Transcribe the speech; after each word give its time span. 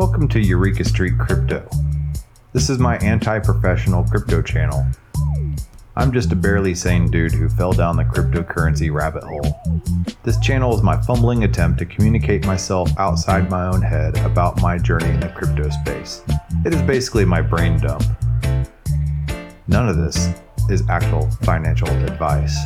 Welcome 0.00 0.28
to 0.28 0.40
Eureka 0.40 0.82
Street 0.82 1.18
Crypto. 1.18 1.68
This 2.54 2.70
is 2.70 2.78
my 2.78 2.96
anti 3.00 3.38
professional 3.38 4.02
crypto 4.02 4.40
channel. 4.40 4.86
I'm 5.94 6.10
just 6.10 6.32
a 6.32 6.36
barely 6.36 6.74
sane 6.74 7.10
dude 7.10 7.32
who 7.32 7.50
fell 7.50 7.74
down 7.74 7.98
the 7.98 8.04
cryptocurrency 8.04 8.90
rabbit 8.90 9.24
hole. 9.24 9.60
This 10.22 10.40
channel 10.40 10.74
is 10.74 10.82
my 10.82 10.98
fumbling 11.02 11.44
attempt 11.44 11.80
to 11.80 11.84
communicate 11.84 12.46
myself 12.46 12.90
outside 12.96 13.50
my 13.50 13.66
own 13.66 13.82
head 13.82 14.16
about 14.20 14.62
my 14.62 14.78
journey 14.78 15.10
in 15.10 15.20
the 15.20 15.28
crypto 15.28 15.68
space. 15.68 16.22
It 16.64 16.72
is 16.72 16.80
basically 16.80 17.26
my 17.26 17.42
brain 17.42 17.78
dump. 17.78 18.02
None 19.68 19.86
of 19.86 19.98
this 19.98 20.32
is 20.70 20.82
actual 20.88 21.30
financial 21.42 21.88
advice. 21.88 22.58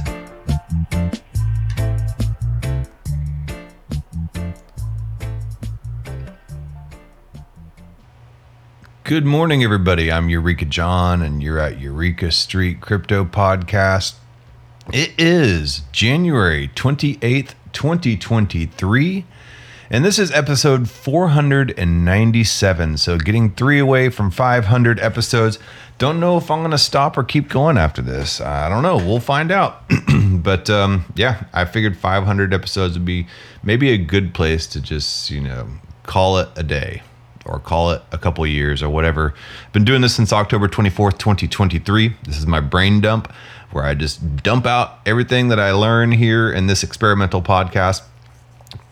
Good 9.05 9.25
morning, 9.27 9.63
everybody. 9.63 10.11
I'm 10.11 10.31
Eureka 10.31 10.65
John, 10.65 11.21
and 11.21 11.43
you're 11.43 11.59
at 11.59 11.79
Eureka 11.79 12.33
Street 12.33 12.81
Crypto 12.81 13.27
Podcast. 13.27 14.15
It 14.95 15.13
is 15.19 15.83
January 15.93 16.69
28th, 16.69 17.53
2023, 17.75 19.27
and 19.91 20.07
this 20.07 20.19
is 20.19 20.33
episode 20.33 20.89
497. 20.89 22.97
So, 22.97 23.19
getting 23.19 23.51
three 23.51 23.79
away 23.79 24.09
from 24.09 24.31
500 24.31 24.99
episodes. 25.01 25.59
Don't 25.99 26.19
know 26.19 26.39
if 26.39 26.51
I'm 26.51 26.61
going 26.61 26.71
to 26.71 26.79
stop 26.79 27.19
or 27.19 27.25
keep 27.25 27.51
going 27.51 27.77
after 27.77 28.01
this. 28.01 28.41
I 28.41 28.71
don't 28.71 28.83
know. 28.83 28.97
We'll 28.97 29.21
find 29.21 29.53
out. 29.53 29.85
but 30.33 30.71
um, 30.71 31.05
yeah, 31.15 31.45
I 31.53 31.67
figured 31.67 31.99
500 31.99 32.55
episodes 32.55 32.95
would 32.95 33.05
be 33.05 33.27
maybe 33.63 33.91
a 33.91 33.99
good 33.99 34.33
place 34.33 34.67
to 34.69 34.81
just, 34.81 35.31
you 35.31 35.43
know, 35.43 35.69
call 36.05 36.39
it 36.39 36.49
a 36.57 36.63
day 36.63 37.03
or 37.45 37.59
call 37.59 37.91
it 37.91 38.03
a 38.13 38.19
couple 38.19 38.47
years 38.47 38.83
or 38.83 38.89
whatever. 38.89 39.35
Been 39.73 39.85
doing 39.85 40.01
this 40.01 40.15
since 40.15 40.33
October 40.33 40.69
24th, 40.69 41.19
2023. 41.19 42.17
This 42.25 42.39
is 42.39 42.47
my 42.47 42.61
brain 42.61 43.01
dump 43.01 43.33
where 43.71 43.85
I 43.85 43.95
just 43.95 44.43
dump 44.43 44.67
out 44.67 45.01
everything 45.05 45.49
that 45.49 45.59
I 45.59 45.73
learn 45.73 46.13
here 46.13 46.51
in 46.51 46.69
this 46.69 46.83
experimental 46.83 47.43
podcast. 47.43 48.03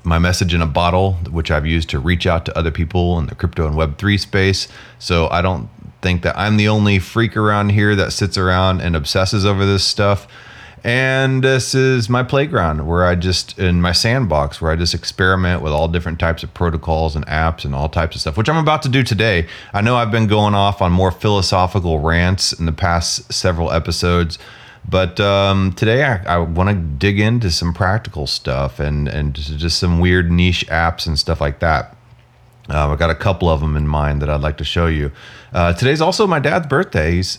My 0.05 0.19
message 0.19 0.53
in 0.53 0.61
a 0.61 0.67
bottle, 0.67 1.15
which 1.31 1.51
I've 1.51 1.67
used 1.67 1.89
to 1.91 2.01
reach 2.01 2.27
out 2.27 2.45
to 2.47 2.59
other 2.59 2.73
people 2.73 3.19
in 3.19 3.27
the 3.27 3.37
crypto 3.37 3.67
and 3.67 3.77
Web3 3.77 4.19
space. 4.19 4.67
So 4.99 5.29
I 5.29 5.41
don't 5.41 5.69
think 6.03 6.23
that 6.23 6.37
I'm 6.37 6.57
the 6.57 6.69
only 6.69 6.99
freak 6.99 7.37
around 7.37 7.71
here 7.71 7.95
that 7.95 8.13
sits 8.13 8.37
around 8.37 8.81
and 8.81 8.97
obsesses 8.97 9.47
over 9.47 9.65
this 9.65 9.85
stuff. 9.85 10.27
And 10.85 11.45
this 11.45 11.77
is 11.77 12.09
my 12.09 12.25
playground 12.25 12.89
where 12.89 13.05
I 13.05 13.15
just, 13.15 13.57
in 13.59 13.81
my 13.81 13.93
sandbox, 13.93 14.61
where 14.61 14.73
I 14.73 14.77
just 14.77 14.95
experiment 14.95 15.63
with 15.63 15.73
all 15.73 15.87
different 15.87 16.19
types 16.19 16.43
of 16.43 16.53
protocols 16.55 17.15
and 17.15 17.25
apps 17.27 17.65
and 17.65 17.75
all 17.75 17.89
types 17.89 18.17
of 18.17 18.23
stuff, 18.23 18.37
which 18.37 18.49
I'm 18.49 18.57
about 18.57 18.83
to 18.83 18.89
do 18.89 19.05
today. 19.05 19.47
I 19.73 19.81
know 19.81 19.95
I've 19.95 20.11
been 20.11 20.27
going 20.27 20.55
off 20.55 20.83
on 20.83 20.91
more 20.91 21.13
philosophical 21.13 22.01
rants 22.01 22.53
in 22.53 22.67
the 22.67 22.73
past 22.73 23.33
several 23.33 23.71
episodes, 23.71 24.41
but 24.89 25.21
um, 25.21 25.73
today 25.75 26.03
I, 26.03 26.35
I 26.35 26.39
want 26.39 26.71
to 26.71 26.75
dig 26.75 27.21
into 27.21 27.53
some 27.53 27.73
practical 27.73 28.27
stuff 28.27 28.81
and, 28.81 29.07
and 29.07 29.35
just, 29.35 29.57
just 29.59 29.79
some 29.79 30.01
weird 30.01 30.33
niche 30.33 30.67
apps 30.67 31.07
and 31.07 31.17
stuff 31.17 31.41
like 31.41 31.61
that. 31.61 31.97
Uh, 32.73 32.89
I've 32.91 32.99
got 32.99 33.11
a 33.11 33.15
couple 33.15 33.51
of 33.51 33.61
them 33.61 33.77
in 33.77 33.87
mind 33.87 34.23
that 34.23 34.31
I'd 34.31 34.41
like 34.41 34.57
to 34.57 34.65
show 34.65 34.87
you. 34.87 35.13
Uh, 35.53 35.75
today's 35.75 36.01
also 36.01 36.27
my 36.27 36.39
dad's 36.39 36.67
birthday. 36.67 37.13
He's 37.17 37.39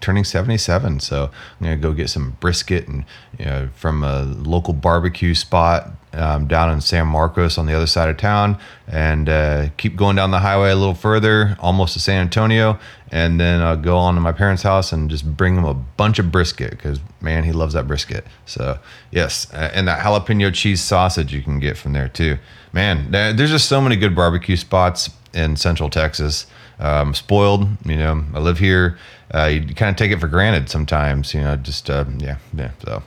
turning 0.00 0.24
77, 0.24 1.00
so 1.00 1.30
I'm 1.60 1.64
gonna 1.64 1.76
go 1.76 1.92
get 1.92 2.10
some 2.10 2.36
brisket 2.40 2.88
and 2.88 3.04
you 3.38 3.44
know, 3.44 3.68
from 3.76 4.02
a 4.02 4.22
local 4.22 4.74
barbecue 4.74 5.34
spot 5.34 5.90
um, 6.16 6.46
down 6.46 6.70
in 6.70 6.80
San 6.80 7.06
Marcos 7.06 7.58
on 7.58 7.66
the 7.66 7.74
other 7.74 7.86
side 7.86 8.08
of 8.08 8.16
town, 8.16 8.58
and 8.88 9.28
uh, 9.28 9.68
keep 9.76 9.96
going 9.96 10.16
down 10.16 10.30
the 10.30 10.40
highway 10.40 10.70
a 10.70 10.76
little 10.76 10.94
further, 10.94 11.56
almost 11.60 11.92
to 11.94 12.00
San 12.00 12.22
Antonio, 12.22 12.78
and 13.12 13.38
then 13.38 13.60
I'll 13.60 13.76
go 13.76 13.96
on 13.96 14.14
to 14.16 14.20
my 14.20 14.32
parents' 14.32 14.62
house 14.62 14.92
and 14.92 15.08
just 15.08 15.36
bring 15.36 15.56
him 15.56 15.64
a 15.64 15.74
bunch 15.74 16.18
of 16.18 16.32
brisket 16.32 16.70
because 16.70 16.98
man, 17.20 17.44
he 17.44 17.52
loves 17.52 17.74
that 17.74 17.86
brisket. 17.86 18.24
So 18.46 18.78
yes, 19.10 19.50
and 19.52 19.86
that 19.88 20.00
jalapeno 20.00 20.52
cheese 20.52 20.82
sausage 20.82 21.32
you 21.32 21.42
can 21.42 21.60
get 21.60 21.76
from 21.76 21.92
there 21.92 22.08
too 22.08 22.38
man, 22.76 23.10
there's 23.10 23.50
just 23.50 23.68
so 23.68 23.80
many 23.80 23.96
good 23.96 24.14
barbecue 24.14 24.54
spots 24.54 25.08
in 25.32 25.56
Central 25.56 25.88
Texas. 25.88 26.46
Um, 26.78 27.14
spoiled, 27.14 27.66
you 27.86 27.96
know, 27.96 28.22
I 28.34 28.38
live 28.38 28.58
here. 28.58 28.98
Uh, 29.34 29.46
you 29.46 29.74
kind 29.74 29.88
of 29.88 29.96
take 29.96 30.12
it 30.12 30.20
for 30.20 30.28
granted 30.28 30.68
sometimes, 30.68 31.32
you 31.32 31.40
know, 31.40 31.56
just, 31.56 31.88
uh, 31.88 32.04
yeah, 32.18 32.36
yeah, 32.54 32.70
so. 32.84 33.02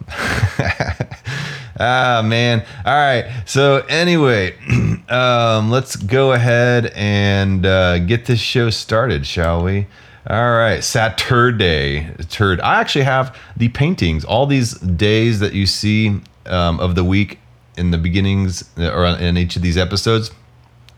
ah, 1.80 2.22
man. 2.24 2.66
All 2.86 2.94
right. 2.94 3.44
So, 3.46 3.86
anyway, 3.90 4.56
um, 5.10 5.72
let's 5.72 5.96
go 5.96 6.34
ahead 6.34 6.92
and 6.96 7.66
uh, 7.66 8.00
get 8.00 8.26
this 8.26 8.40
show 8.40 8.70
started, 8.70 9.26
shall 9.26 9.64
we? 9.64 9.88
All 10.30 10.52
right, 10.52 10.84
Saturday, 10.84 12.10
turd. 12.30 12.62
I 12.62 12.80
actually 12.82 13.06
have 13.06 13.36
the 13.58 13.70
paintings, 13.70 14.24
all 14.24 14.46
these 14.46 14.74
days 14.74 15.40
that 15.40 15.54
you 15.54 15.66
see 15.66 16.22
um, 16.46 16.80
of 16.80 16.96
the 16.96 17.04
week 17.04 17.40
in 17.78 17.92
the 17.92 17.98
beginnings 17.98 18.70
or 18.78 19.06
in 19.06 19.38
each 19.38 19.56
of 19.56 19.62
these 19.62 19.78
episodes, 19.78 20.32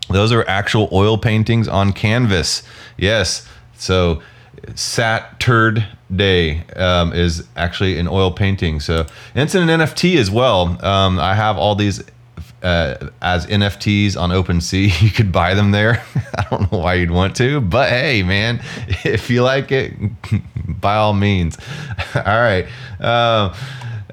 those 0.09 0.31
are 0.31 0.45
actual 0.49 0.89
oil 0.91 1.17
paintings 1.17 1.67
on 1.67 1.93
canvas. 1.93 2.63
Yes. 2.97 3.47
So 3.77 4.21
Sat 4.75 5.39
Turd 5.39 5.85
Day 6.15 6.63
um, 6.75 7.13
is 7.13 7.47
actually 7.55 7.97
an 7.97 8.07
oil 8.07 8.31
painting. 8.31 8.79
So 8.79 9.05
it's 9.33 9.55
an 9.55 9.67
NFT 9.67 10.17
as 10.17 10.29
well. 10.29 10.83
Um, 10.85 11.19
I 11.19 11.35
have 11.35 11.57
all 11.57 11.75
these 11.75 12.03
uh, 12.63 13.09
as 13.21 13.47
NFTs 13.47 14.17
on 14.17 14.29
OpenSea. 14.29 14.91
You 15.01 15.09
could 15.09 15.31
buy 15.31 15.53
them 15.53 15.71
there. 15.71 16.03
I 16.37 16.45
don't 16.49 16.71
know 16.71 16.79
why 16.79 16.95
you'd 16.95 17.11
want 17.11 17.35
to, 17.37 17.61
but 17.61 17.89
hey, 17.89 18.23
man, 18.23 18.61
if 19.03 19.29
you 19.29 19.43
like 19.43 19.71
it, 19.71 19.93
by 20.67 20.95
all 20.95 21.13
means. 21.13 21.57
all 22.15 22.23
right. 22.23 22.67
Uh, 22.99 23.55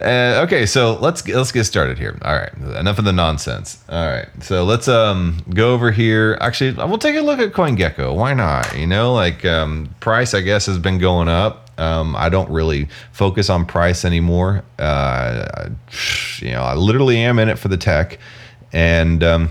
uh, 0.01 0.43
okay, 0.45 0.65
so 0.65 0.97
let's 1.01 1.27
let's 1.27 1.51
get 1.51 1.65
started 1.65 1.99
here. 1.99 2.17
All 2.23 2.35
right, 2.35 2.53
enough 2.79 3.01
of 3.01 3.05
the 3.05 3.13
nonsense. 3.13 3.83
All 3.89 4.07
right, 4.07 4.29
so 4.41 4.65
let's 4.65 4.87
um 4.87 5.43
go 5.53 5.75
over 5.75 5.91
here. 5.91 6.39
Actually, 6.41 6.73
we'll 6.73 6.99
take 6.99 7.17
a 7.17 7.21
look 7.21 7.41
at 7.41 7.53
CoinGecko. 7.53 8.15
Why 8.15 8.33
not? 8.33 8.79
You 8.79 8.87
know, 8.87 9.13
like 9.13 9.45
um, 9.45 9.93
price, 9.99 10.35
I 10.35 10.41
guess, 10.41 10.67
has 10.67 10.79
been 10.79 10.99
going 10.99 11.29
up. 11.29 11.68
Um, 11.79 12.17
I 12.17 12.29
don't 12.29 12.51
really 12.51 12.89
focus 13.13 13.49
on 13.49 13.65
price 13.65 14.05
anymore. 14.05 14.65
Uh, 14.79 15.71
you 16.39 16.51
know, 16.51 16.63
I 16.63 16.75
literally 16.75 17.19
am 17.19 17.39
in 17.39 17.49
it 17.49 17.59
for 17.59 17.69
the 17.69 17.77
tech, 17.77 18.19
and 18.73 19.23
um, 19.23 19.51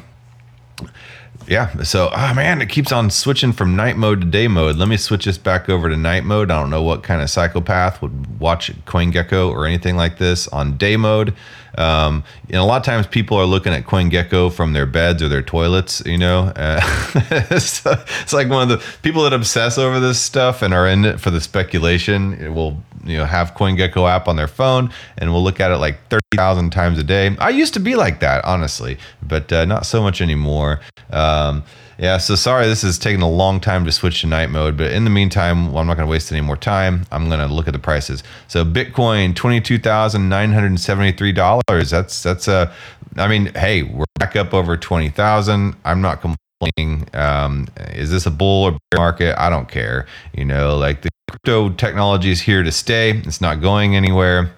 yeah. 1.48 1.84
So, 1.84 2.10
oh 2.14 2.34
man, 2.34 2.62
it 2.62 2.68
keeps 2.68 2.92
on 2.92 3.10
switching 3.10 3.54
from 3.54 3.76
night 3.76 3.98
mode 3.98 4.22
to 4.22 4.28
day 4.28 4.48
mode. 4.48 4.76
Let 4.76 4.90
me 4.90 4.98
switch 4.98 5.26
this 5.26 5.38
back 5.38 5.70
over 5.70 5.90
to 5.90 5.96
night 5.96 6.26
mode. 6.26 6.52
I 6.52 6.60
don't 6.60 6.70
know 6.70 6.84
what 6.84 7.04
kind 7.04 7.22
of 7.22 7.30
psychopath 7.30 8.02
would 8.02 8.40
watch 8.40 8.72
CoinGecko 8.86 9.50
or 9.50 9.66
anything 9.66 9.96
like 9.96 10.18
this 10.18 10.48
on 10.50 10.78
day 10.78 10.98
mode. 10.98 11.34
Um, 11.78 12.24
know, 12.50 12.64
a 12.64 12.66
lot 12.66 12.78
of 12.78 12.84
times 12.84 13.08
people 13.08 13.38
are 13.38 13.46
looking 13.46 13.74
at 13.74 13.86
CoinGecko 13.86 14.54
from 14.54 14.74
their 14.74 14.86
beds 14.86 15.22
or 15.22 15.30
their 15.30 15.42
toilets. 15.42 16.02
You 16.06 16.18
know, 16.18 16.52
uh, 16.56 16.80
it's, 17.52 17.86
it's, 17.86 18.34
like 18.34 18.50
one 18.50 18.64
of 18.64 18.70
the 18.70 18.86
people 19.02 19.24
that 19.24 19.34
obsess 19.34 19.78
over 19.78 20.00
this 20.00 20.20
stuff 20.20 20.62
and 20.62 20.74
are 20.74 20.88
in 20.88 21.06
it 21.06 21.20
for 21.20 21.30
the 21.30 21.42
speculation. 21.42 22.34
It 22.34 22.50
will 22.50 22.82
you 23.06 23.18
know 23.18 23.26
have 23.26 23.54
CoinGecko 23.54 24.10
app 24.10 24.28
on 24.28 24.36
their 24.36 24.48
phone 24.48 24.92
and 25.18 25.32
will 25.32 25.44
look 25.44 25.60
at 25.60 25.72
it 25.72 25.78
like 25.78 25.98
thirty 26.10 26.36
thousand 26.36 26.72
times 26.72 26.98
a 27.00 27.04
day. 27.04 27.36
I 27.40 27.50
used 27.50 27.74
to 27.76 27.80
be 27.80 27.96
like 27.96 28.20
that, 28.22 28.44
honestly, 28.46 28.98
but 29.22 29.52
uh, 29.52 29.66
not 29.66 29.86
so 29.86 30.02
much 30.02 30.22
anymore. 30.22 30.82
Um, 31.12 31.64
yeah, 31.98 32.18
so 32.18 32.36
sorry 32.36 32.68
this 32.68 32.84
is 32.84 33.00
taking 33.00 33.22
a 33.22 33.30
long 33.30 33.60
time 33.60 33.84
to 33.86 33.92
switch 33.92 34.22
to 34.22 34.28
night 34.28 34.50
mode, 34.50 34.78
but 34.78 34.92
in 34.92 35.04
the 35.04 35.10
meantime, 35.10 35.72
well, 35.72 35.80
I'm 35.80 35.88
not 35.88 35.98
going 35.98 36.08
to 36.08 36.12
waste 36.12 36.32
any 36.32 36.42
more 36.42 36.58
time. 36.58 37.06
I'm 37.12 37.28
going 37.28 37.40
to 37.40 37.54
look 37.54 37.68
at 37.68 37.74
the 37.74 37.80
prices. 37.80 38.24
So 38.48 38.64
Bitcoin, 38.64 39.36
twenty-two 39.36 39.80
thousand 39.80 40.30
nine 40.30 40.52
hundred 40.52 40.80
seventy-three 40.80 41.32
dollars. 41.32 41.90
That's 41.90 42.22
that's 42.22 42.48
a. 42.48 42.74
I 43.16 43.28
mean, 43.28 43.52
hey, 43.56 43.84
we're 43.84 44.06
back 44.20 44.36
up 44.36 44.54
over 44.54 44.78
twenty 44.78 45.10
thousand. 45.10 45.76
I'm 45.86 46.02
not 46.02 46.22
complaining. 46.22 47.08
Um, 47.14 47.68
is 47.94 48.12
this 48.12 48.26
a 48.26 48.32
bull 48.32 48.66
or 48.66 48.72
bear 48.72 49.00
market? 49.00 49.40
I 49.42 49.50
don't 49.50 49.70
care. 49.70 50.06
You 50.34 50.46
know, 50.46 50.78
like 50.78 51.02
the 51.02 51.10
crypto 51.30 51.70
technology 51.70 52.30
is 52.30 52.42
here 52.42 52.64
to 52.64 52.72
stay. 52.72 53.12
It's 53.12 53.42
not 53.42 53.62
going 53.62 53.96
anywhere. 53.96 54.52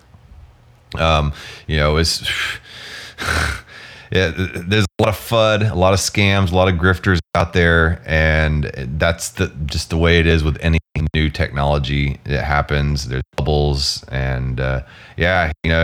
Um, 0.97 1.33
you 1.67 1.77
know, 1.77 1.97
it's. 1.97 2.29
Yeah, 4.11 4.31
there's 4.35 4.85
a 4.85 5.03
lot 5.03 5.09
of 5.09 5.15
FUD, 5.15 5.71
a 5.71 5.75
lot 5.75 5.93
of 5.93 5.99
scams, 5.99 6.51
a 6.51 6.55
lot 6.55 6.67
of 6.67 6.75
grifters 6.75 7.19
out 7.35 7.53
there, 7.53 8.01
and 8.05 8.65
that's 8.97 9.29
the 9.29 9.47
just 9.65 9.91
the 9.91 9.97
way 9.97 10.19
it 10.19 10.25
is 10.25 10.43
with 10.43 10.57
any 10.61 10.79
new 11.13 11.29
technology. 11.29 12.19
It 12.25 12.41
happens. 12.41 13.07
There's 13.07 13.23
bubbles, 13.37 14.03
and 14.05 14.59
uh, 14.59 14.81
yeah, 15.15 15.51
you 15.63 15.69
know, 15.69 15.83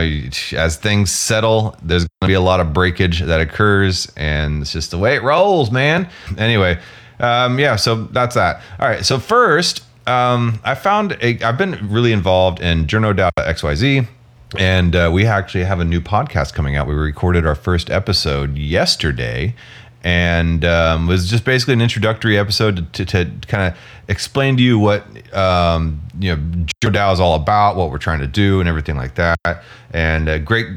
as 0.58 0.78
things 0.78 1.12
settle, 1.12 1.78
there's 1.84 2.04
going 2.04 2.10
to 2.22 2.28
be 2.28 2.34
a 2.34 2.42
lot 2.42 2.60
of 2.60 2.74
breakage 2.74 3.22
that 3.22 3.42
occurs, 3.42 4.12
and 4.18 4.64
it's 4.64 4.72
just 4.72 4.92
the 4.92 4.98
way 4.98 5.16
it 5.16 5.24
rolls, 5.24 5.70
man. 5.70 6.10
Anyway, 6.38 6.80
um, 7.20 7.60
yeah, 7.60 7.76
so 7.76 8.06
that's 8.06 8.34
that. 8.36 8.62
All 8.80 8.88
right, 8.88 9.06
so 9.06 9.20
first, 9.20 9.84
um, 10.08 10.60
I 10.64 10.74
found 10.74 11.18
a. 11.22 11.40
I've 11.44 11.60
been 11.60 11.90
really 11.90 12.12
involved 12.12 12.60
in 12.60 12.88
Journo 12.88 13.16
Data 13.16 13.32
XYZ 13.38 14.08
and 14.58 14.96
uh, 14.96 15.10
we 15.14 15.26
actually 15.26 15.64
have 15.64 15.80
a 15.80 15.86
new 15.86 16.02
podcast 16.02 16.54
coming 16.54 16.76
out. 16.76 16.88
We 16.88 16.94
recorded 16.94 17.46
our 17.46 17.56
first 17.56 17.90
episode 17.90 18.58
yesterday, 18.58 19.56
and 20.04 20.64
um, 20.66 21.08
was 21.08 21.30
just 21.30 21.46
basically 21.46 21.74
an 21.74 21.82
introductory 21.82 22.38
episode 22.38 22.94
to, 22.94 23.06
to, 23.06 23.26
to 23.26 23.48
kind 23.48 23.74
of 23.74 23.80
explain 24.08 24.58
to 24.58 24.64
you 24.64 24.78
what 24.78 25.04
um, 25.34 26.02
you 26.20 26.36
know 26.36 26.66
Joe 26.84 26.90
Dow 26.90 27.12
is 27.12 27.20
all 27.20 27.36
about, 27.36 27.76
what 27.76 27.92
we're 27.92 27.98
trying 27.98 28.20
to 28.20 28.28
do, 28.28 28.60
and 28.60 28.70
everything 28.70 28.96
like 28.96 29.16
that. 29.16 29.38
And 29.92 30.30
a 30.30 30.40
great 30.40 30.68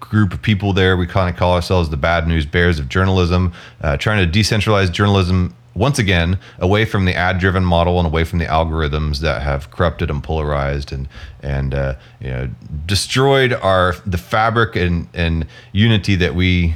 group 0.00 0.32
of 0.32 0.42
people 0.42 0.72
there. 0.72 0.96
We 0.96 1.06
kind 1.06 1.32
of 1.32 1.38
call 1.38 1.54
ourselves 1.54 1.90
the 1.90 1.96
Bad 1.96 2.26
News 2.26 2.46
Bears 2.46 2.78
of 2.78 2.88
journalism, 2.88 3.52
uh, 3.80 3.96
trying 3.96 4.30
to 4.30 4.38
decentralize 4.38 4.90
journalism 4.92 5.54
once 5.78 5.98
again 5.98 6.38
away 6.58 6.84
from 6.84 7.04
the 7.04 7.14
ad-driven 7.14 7.64
model 7.64 7.98
and 7.98 8.06
away 8.06 8.24
from 8.24 8.38
the 8.38 8.44
algorithms 8.44 9.20
that 9.20 9.42
have 9.42 9.70
corrupted 9.70 10.10
and 10.10 10.22
polarized 10.22 10.92
and 10.92 11.08
and 11.40 11.72
uh, 11.72 11.94
you 12.20 12.30
know 12.30 12.48
destroyed 12.86 13.52
our 13.52 13.94
the 14.04 14.18
fabric 14.18 14.76
and 14.76 15.08
and 15.14 15.46
unity 15.72 16.16
that 16.16 16.34
we 16.34 16.74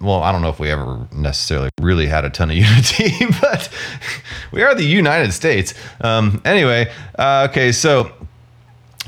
well, 0.00 0.22
I 0.22 0.30
don't 0.30 0.42
know 0.42 0.48
if 0.48 0.60
we 0.60 0.70
ever 0.70 1.08
necessarily 1.12 1.70
really 1.80 2.06
had 2.06 2.24
a 2.24 2.30
ton 2.30 2.50
of 2.50 2.56
unity, 2.56 3.26
but 3.40 3.68
we 4.52 4.62
are 4.62 4.74
the 4.74 4.84
United 4.84 5.32
States. 5.32 5.74
Um, 6.00 6.40
anyway, 6.44 6.92
uh, 7.18 7.48
okay, 7.50 7.72
so 7.72 8.12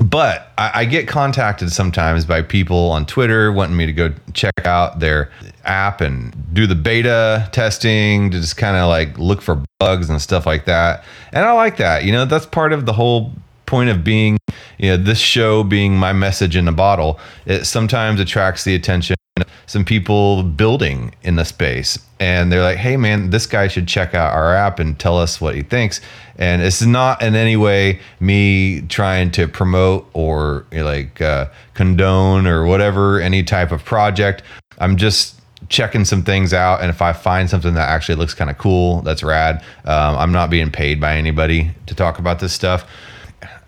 but 0.00 0.52
I, 0.56 0.70
I, 0.74 0.84
get 0.84 1.08
contacted 1.08 1.72
sometimes 1.72 2.24
by 2.24 2.42
people 2.42 2.90
on 2.90 3.04
Twitter 3.04 3.52
wanting 3.52 3.76
me 3.76 3.86
to 3.86 3.92
go 3.92 4.12
check 4.32 4.54
out 4.64 5.00
their 5.00 5.30
app 5.64 6.00
and 6.00 6.32
do 6.54 6.66
the 6.66 6.74
beta 6.74 7.48
testing 7.52 8.30
to 8.30 8.40
just 8.40 8.56
kind 8.56 8.76
of 8.76 8.88
like 8.88 9.18
look 9.18 9.42
for 9.42 9.62
bugs 9.80 10.08
and 10.08 10.22
stuff 10.22 10.46
like 10.46 10.66
that. 10.66 11.04
And 11.32 11.44
I 11.44 11.52
like 11.52 11.78
that. 11.78 12.04
You 12.04 12.12
know, 12.12 12.24
that's 12.24 12.46
part 12.46 12.72
of 12.72 12.86
the 12.86 12.92
whole 12.92 13.32
point 13.66 13.90
of 13.90 14.04
being, 14.04 14.38
you 14.78 14.90
know, 14.90 14.96
this 14.96 15.18
show 15.18 15.64
being 15.64 15.96
my 15.96 16.12
message 16.12 16.56
in 16.56 16.68
a 16.68 16.72
bottle. 16.72 17.18
It 17.44 17.64
sometimes 17.64 18.20
attracts 18.20 18.64
the 18.64 18.74
attention 18.74 19.18
some 19.67 19.85
people 19.85 20.43
building 20.43 21.14
in 21.23 21.37
the 21.37 21.44
space. 21.44 21.99
And 22.20 22.50
they're 22.50 22.62
like 22.62 22.79
hey 22.79 22.96
man 22.96 23.31
this 23.31 23.46
guy 23.46 23.69
should 23.69 23.87
check 23.87 24.14
out 24.14 24.32
our 24.32 24.55
app 24.55 24.79
and 24.79 24.99
tell 24.99 25.19
us 25.19 25.40
what 25.40 25.55
he 25.55 25.62
thinks. 25.62 26.00
And 26.37 26.62
it's 26.62 26.82
not 26.82 27.23
in 27.23 27.35
any 27.35 27.56
way 27.56 28.00
me 28.20 28.82
trying 28.82 29.31
to 29.32 29.49
promote 29.49 30.08
or 30.12 30.67
like 30.73 31.20
uh, 31.20 31.49
condone 31.75 32.46
or 32.46 32.64
whatever 32.64 33.20
any 33.20 33.43
type 33.43 33.73
of 33.73 33.85
project. 33.85 34.43
I'm 34.79 34.96
just 34.96 35.41
checking 35.69 36.05
some 36.05 36.23
things 36.23 36.55
out. 36.55 36.81
And 36.81 36.91
if 36.91 37.02
i 37.02 37.12
find 37.12 37.50
something 37.50 37.75
that 37.75 37.88
actually 37.88 38.14
looks 38.14 38.34
kind 38.34 38.50
of 38.50 38.58
cool 38.58 39.02
that's 39.02 39.23
rad 39.23 39.62
um, 39.84 40.17
i'm 40.17 40.32
not 40.32 40.50
being 40.50 40.70
paid 40.70 41.00
by 41.00 41.17
anybody 41.17 41.70
to 41.87 41.94
talk 41.94 42.19
about 42.19 42.38
this 42.38 42.52
stuff. 42.52 42.87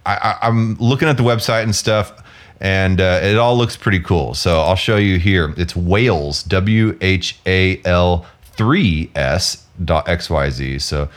I, 0.07 0.15
I, 0.17 0.49
i'm 0.49 0.77
looking 0.77 1.09
at 1.09 1.17
the 1.17 1.23
website 1.23 1.65
and 1.65 1.75
stuff 1.75 2.23
and 2.61 3.01
uh, 3.01 3.21
it 3.23 3.37
all 3.37 3.57
looks 3.57 3.77
pretty 3.77 4.01
cool. 4.01 4.35
So 4.35 4.61
I'll 4.61 4.77
show 4.77 4.97
you 4.97 5.19
here. 5.19 5.55
It's 5.57 5.75
Whales, 5.75 6.43
W 6.43 6.97
H 7.01 7.39
A 7.47 7.81
L 7.85 8.27
3S 8.57 9.63
dot 9.85 10.07
XYZ. 10.07 10.81
So, 10.83 11.09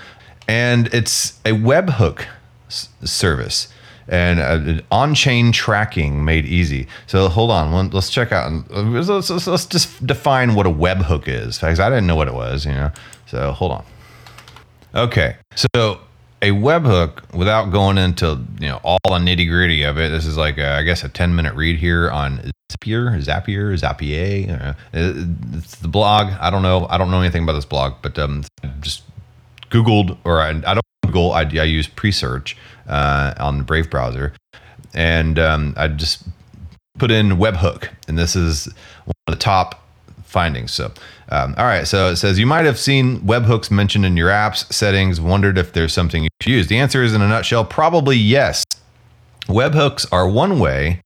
and 0.47 0.87
it's 0.93 1.39
a 1.45 1.51
webhook 1.51 2.25
s- 2.67 2.89
service 3.03 3.67
and 4.07 4.39
uh, 4.39 4.81
on-chain 4.91 5.51
tracking 5.51 6.25
made 6.25 6.45
easy. 6.45 6.87
So 7.07 7.27
hold 7.29 7.51
on, 7.51 7.89
let's 7.91 8.09
check 8.09 8.31
out. 8.31 8.69
Let's, 8.69 9.29
let's, 9.29 9.47
let's 9.47 9.65
just 9.65 10.05
define 10.05 10.55
what 10.55 10.65
a 10.65 10.69
webhook 10.69 11.27
is, 11.27 11.57
because 11.57 11.79
I 11.79 11.89
didn't 11.89 12.07
know 12.07 12.15
what 12.15 12.27
it 12.27 12.33
was. 12.33 12.65
You 12.65 12.73
know, 12.73 12.91
so 13.27 13.51
hold 13.51 13.71
on. 13.71 13.85
Okay, 14.95 15.37
so 15.55 15.99
a 16.43 16.49
webhook 16.49 17.33
without 17.33 17.71
going 17.71 17.97
into 17.97 18.37
you 18.59 18.67
know 18.67 18.81
all 18.83 18.99
the 19.05 19.11
nitty 19.11 19.49
gritty 19.49 19.83
of 19.83 19.97
it. 19.97 20.09
This 20.09 20.25
is 20.25 20.37
like 20.37 20.57
a, 20.57 20.73
I 20.73 20.83
guess 20.83 21.03
a 21.03 21.09
ten 21.09 21.35
minute 21.35 21.55
read 21.55 21.79
here 21.79 22.11
on 22.11 22.51
Zapier, 22.69 23.17
Zapier, 23.23 23.79
Zapier. 23.79 24.61
Uh, 24.61 24.73
it's 24.93 25.75
the 25.77 25.87
blog. 25.87 26.33
I 26.39 26.49
don't 26.49 26.61
know. 26.61 26.85
I 26.89 26.97
don't 26.97 27.09
know 27.09 27.21
anything 27.21 27.43
about 27.43 27.53
this 27.53 27.65
blog, 27.65 27.93
but 28.01 28.19
um, 28.19 28.43
just 28.81 29.03
Googled 29.71 30.17
or 30.25 30.41
I, 30.41 30.49
I 30.49 30.73
don't 30.73 30.81
Google. 31.05 31.31
I, 31.31 31.41
I 31.41 31.63
use 31.63 31.87
Presearch 31.87 32.55
uh, 32.87 33.33
on 33.37 33.59
the 33.59 33.63
Brave 33.63 33.89
browser, 33.89 34.33
and 34.93 35.39
um, 35.39 35.73
I 35.77 35.87
just 35.87 36.23
put 36.99 37.09
in 37.09 37.37
webhook, 37.37 37.87
and 38.09 38.17
this 38.17 38.35
is 38.35 38.65
one 39.05 39.13
of 39.27 39.33
the 39.33 39.39
top 39.39 39.82
findings. 40.33 40.73
So, 40.73 40.91
um, 41.29 41.55
all 41.57 41.65
right. 41.65 41.87
So 41.87 42.09
it 42.09 42.17
says 42.17 42.37
you 42.39 42.45
might 42.45 42.65
have 42.65 42.77
seen 42.77 43.21
webhooks 43.21 43.71
mentioned 43.71 44.05
in 44.05 44.17
your 44.17 44.29
apps 44.29 44.71
settings, 44.73 45.21
wondered 45.21 45.57
if 45.57 45.71
there's 45.71 45.93
something 45.93 46.23
you 46.23 46.29
should 46.41 46.51
use. 46.51 46.67
The 46.67 46.79
answer 46.79 47.03
is 47.03 47.13
in 47.13 47.21
a 47.21 47.27
nutshell, 47.27 47.63
probably 47.63 48.17
yes. 48.17 48.65
Webhooks 49.47 50.05
are 50.11 50.27
one 50.27 50.59
way 50.59 51.01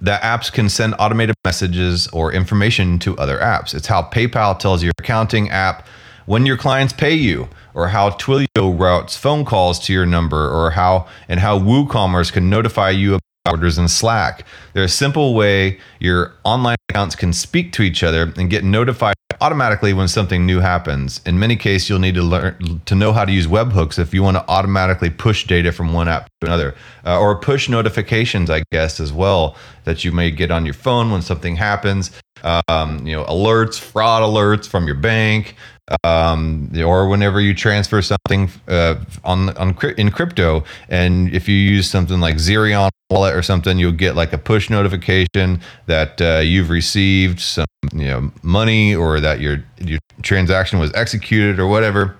that 0.00 0.20
apps 0.22 0.52
can 0.52 0.68
send 0.68 0.94
automated 0.98 1.36
messages 1.44 2.08
or 2.08 2.32
information 2.32 2.98
to 2.98 3.16
other 3.18 3.38
apps. 3.38 3.72
It's 3.72 3.86
how 3.86 4.02
PayPal 4.02 4.58
tells 4.58 4.82
your 4.82 4.92
accounting 4.98 5.48
app 5.48 5.86
when 6.26 6.44
your 6.44 6.56
clients 6.56 6.92
pay 6.92 7.14
you, 7.14 7.48
or 7.74 7.88
how 7.88 8.10
Twilio 8.10 8.78
routes 8.78 9.16
phone 9.16 9.44
calls 9.44 9.78
to 9.80 9.92
your 9.92 10.06
number, 10.06 10.50
or 10.50 10.70
how 10.70 11.06
and 11.28 11.40
how 11.40 11.58
WooCommerce 11.58 12.32
can 12.32 12.48
notify 12.50 12.90
you 12.90 13.18
orders 13.48 13.78
in 13.78 13.88
Slack. 13.88 14.46
They're 14.72 14.84
a 14.84 14.88
simple 14.88 15.34
way 15.34 15.80
your 15.98 16.32
online 16.44 16.76
accounts 16.88 17.16
can 17.16 17.32
speak 17.32 17.72
to 17.72 17.82
each 17.82 18.02
other 18.02 18.32
and 18.36 18.48
get 18.48 18.62
notified 18.62 19.14
automatically 19.40 19.92
when 19.92 20.06
something 20.06 20.46
new 20.46 20.60
happens. 20.60 21.20
In 21.26 21.38
many 21.38 21.56
cases, 21.56 21.88
you'll 21.88 21.98
need 21.98 22.14
to 22.14 22.22
learn 22.22 22.80
to 22.84 22.94
know 22.94 23.12
how 23.12 23.24
to 23.24 23.32
use 23.32 23.48
webhooks 23.48 23.98
if 23.98 24.14
you 24.14 24.22
want 24.22 24.36
to 24.36 24.48
automatically 24.48 25.10
push 25.10 25.46
data 25.46 25.72
from 25.72 25.92
one 25.92 26.08
app 26.08 26.28
to 26.40 26.46
another, 26.46 26.74
uh, 27.04 27.18
or 27.18 27.36
push 27.36 27.68
notifications, 27.68 28.50
I 28.50 28.62
guess, 28.70 29.00
as 29.00 29.12
well 29.12 29.56
that 29.84 30.04
you 30.04 30.12
may 30.12 30.30
get 30.30 30.52
on 30.52 30.64
your 30.64 30.74
phone 30.74 31.10
when 31.10 31.22
something 31.22 31.56
happens. 31.56 32.12
Um, 32.44 33.06
you 33.06 33.16
know, 33.16 33.24
alerts, 33.24 33.78
fraud 33.78 34.22
alerts 34.22 34.66
from 34.66 34.86
your 34.86 34.96
bank, 34.96 35.56
um, 36.04 36.70
or 36.76 37.08
whenever 37.08 37.40
you 37.40 37.54
transfer 37.54 38.02
something 38.02 38.50
uh, 38.68 38.96
on 39.24 39.50
on 39.56 39.76
in 39.96 40.10
crypto, 40.10 40.64
and 40.88 41.32
if 41.34 41.48
you 41.48 41.56
use 41.56 41.90
something 41.90 42.20
like 42.20 42.36
Zerion 42.36 42.90
wallet 43.10 43.34
or 43.34 43.42
something, 43.42 43.78
you'll 43.78 43.92
get 43.92 44.16
like 44.16 44.32
a 44.32 44.38
push 44.38 44.70
notification 44.70 45.60
that 45.86 46.20
uh, 46.20 46.38
you've 46.38 46.70
received 46.70 47.40
some 47.40 47.66
you 47.92 48.06
know 48.06 48.32
money 48.42 48.94
or 48.94 49.20
that 49.20 49.40
your 49.40 49.64
your 49.78 49.98
transaction 50.22 50.78
was 50.78 50.92
executed 50.94 51.58
or 51.58 51.66
whatever. 51.66 52.16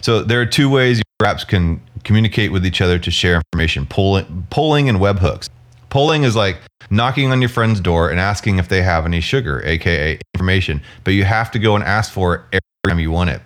So 0.00 0.22
there 0.22 0.40
are 0.40 0.46
two 0.46 0.70
ways 0.70 0.98
your 0.98 1.28
apps 1.28 1.46
can 1.46 1.80
communicate 2.04 2.52
with 2.52 2.64
each 2.64 2.80
other 2.80 2.98
to 2.98 3.10
share 3.10 3.36
information: 3.52 3.86
polling, 3.86 4.46
polling, 4.50 4.88
and 4.88 4.98
webhooks. 4.98 5.48
Polling 5.88 6.24
is 6.24 6.36
like 6.36 6.58
knocking 6.90 7.30
on 7.32 7.40
your 7.40 7.48
friend's 7.48 7.80
door 7.80 8.10
and 8.10 8.20
asking 8.20 8.58
if 8.58 8.68
they 8.68 8.82
have 8.82 9.06
any 9.06 9.20
sugar, 9.20 9.62
aka 9.64 10.18
information, 10.34 10.82
but 11.04 11.12
you 11.12 11.24
have 11.24 11.50
to 11.52 11.58
go 11.58 11.74
and 11.74 11.84
ask 11.84 12.12
for 12.12 12.46
it 12.52 12.62
time 12.88 12.98
you 12.98 13.10
want 13.10 13.30
it. 13.30 13.40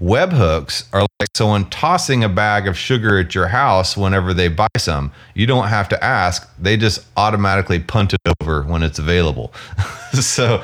Webhooks 0.00 0.84
are 0.92 1.06
like 1.20 1.28
someone 1.34 1.68
tossing 1.70 2.22
a 2.22 2.28
bag 2.28 2.68
of 2.68 2.76
sugar 2.76 3.18
at 3.18 3.34
your 3.34 3.48
house 3.48 3.96
whenever 3.96 4.34
they 4.34 4.48
buy 4.48 4.68
some. 4.76 5.10
You 5.34 5.46
don't 5.46 5.68
have 5.68 5.88
to 5.88 6.04
ask, 6.04 6.48
they 6.58 6.76
just 6.76 7.06
automatically 7.16 7.78
punt 7.78 8.12
it 8.12 8.20
over 8.40 8.62
when 8.62 8.82
it's 8.82 8.98
available. 8.98 9.54
so 10.12 10.62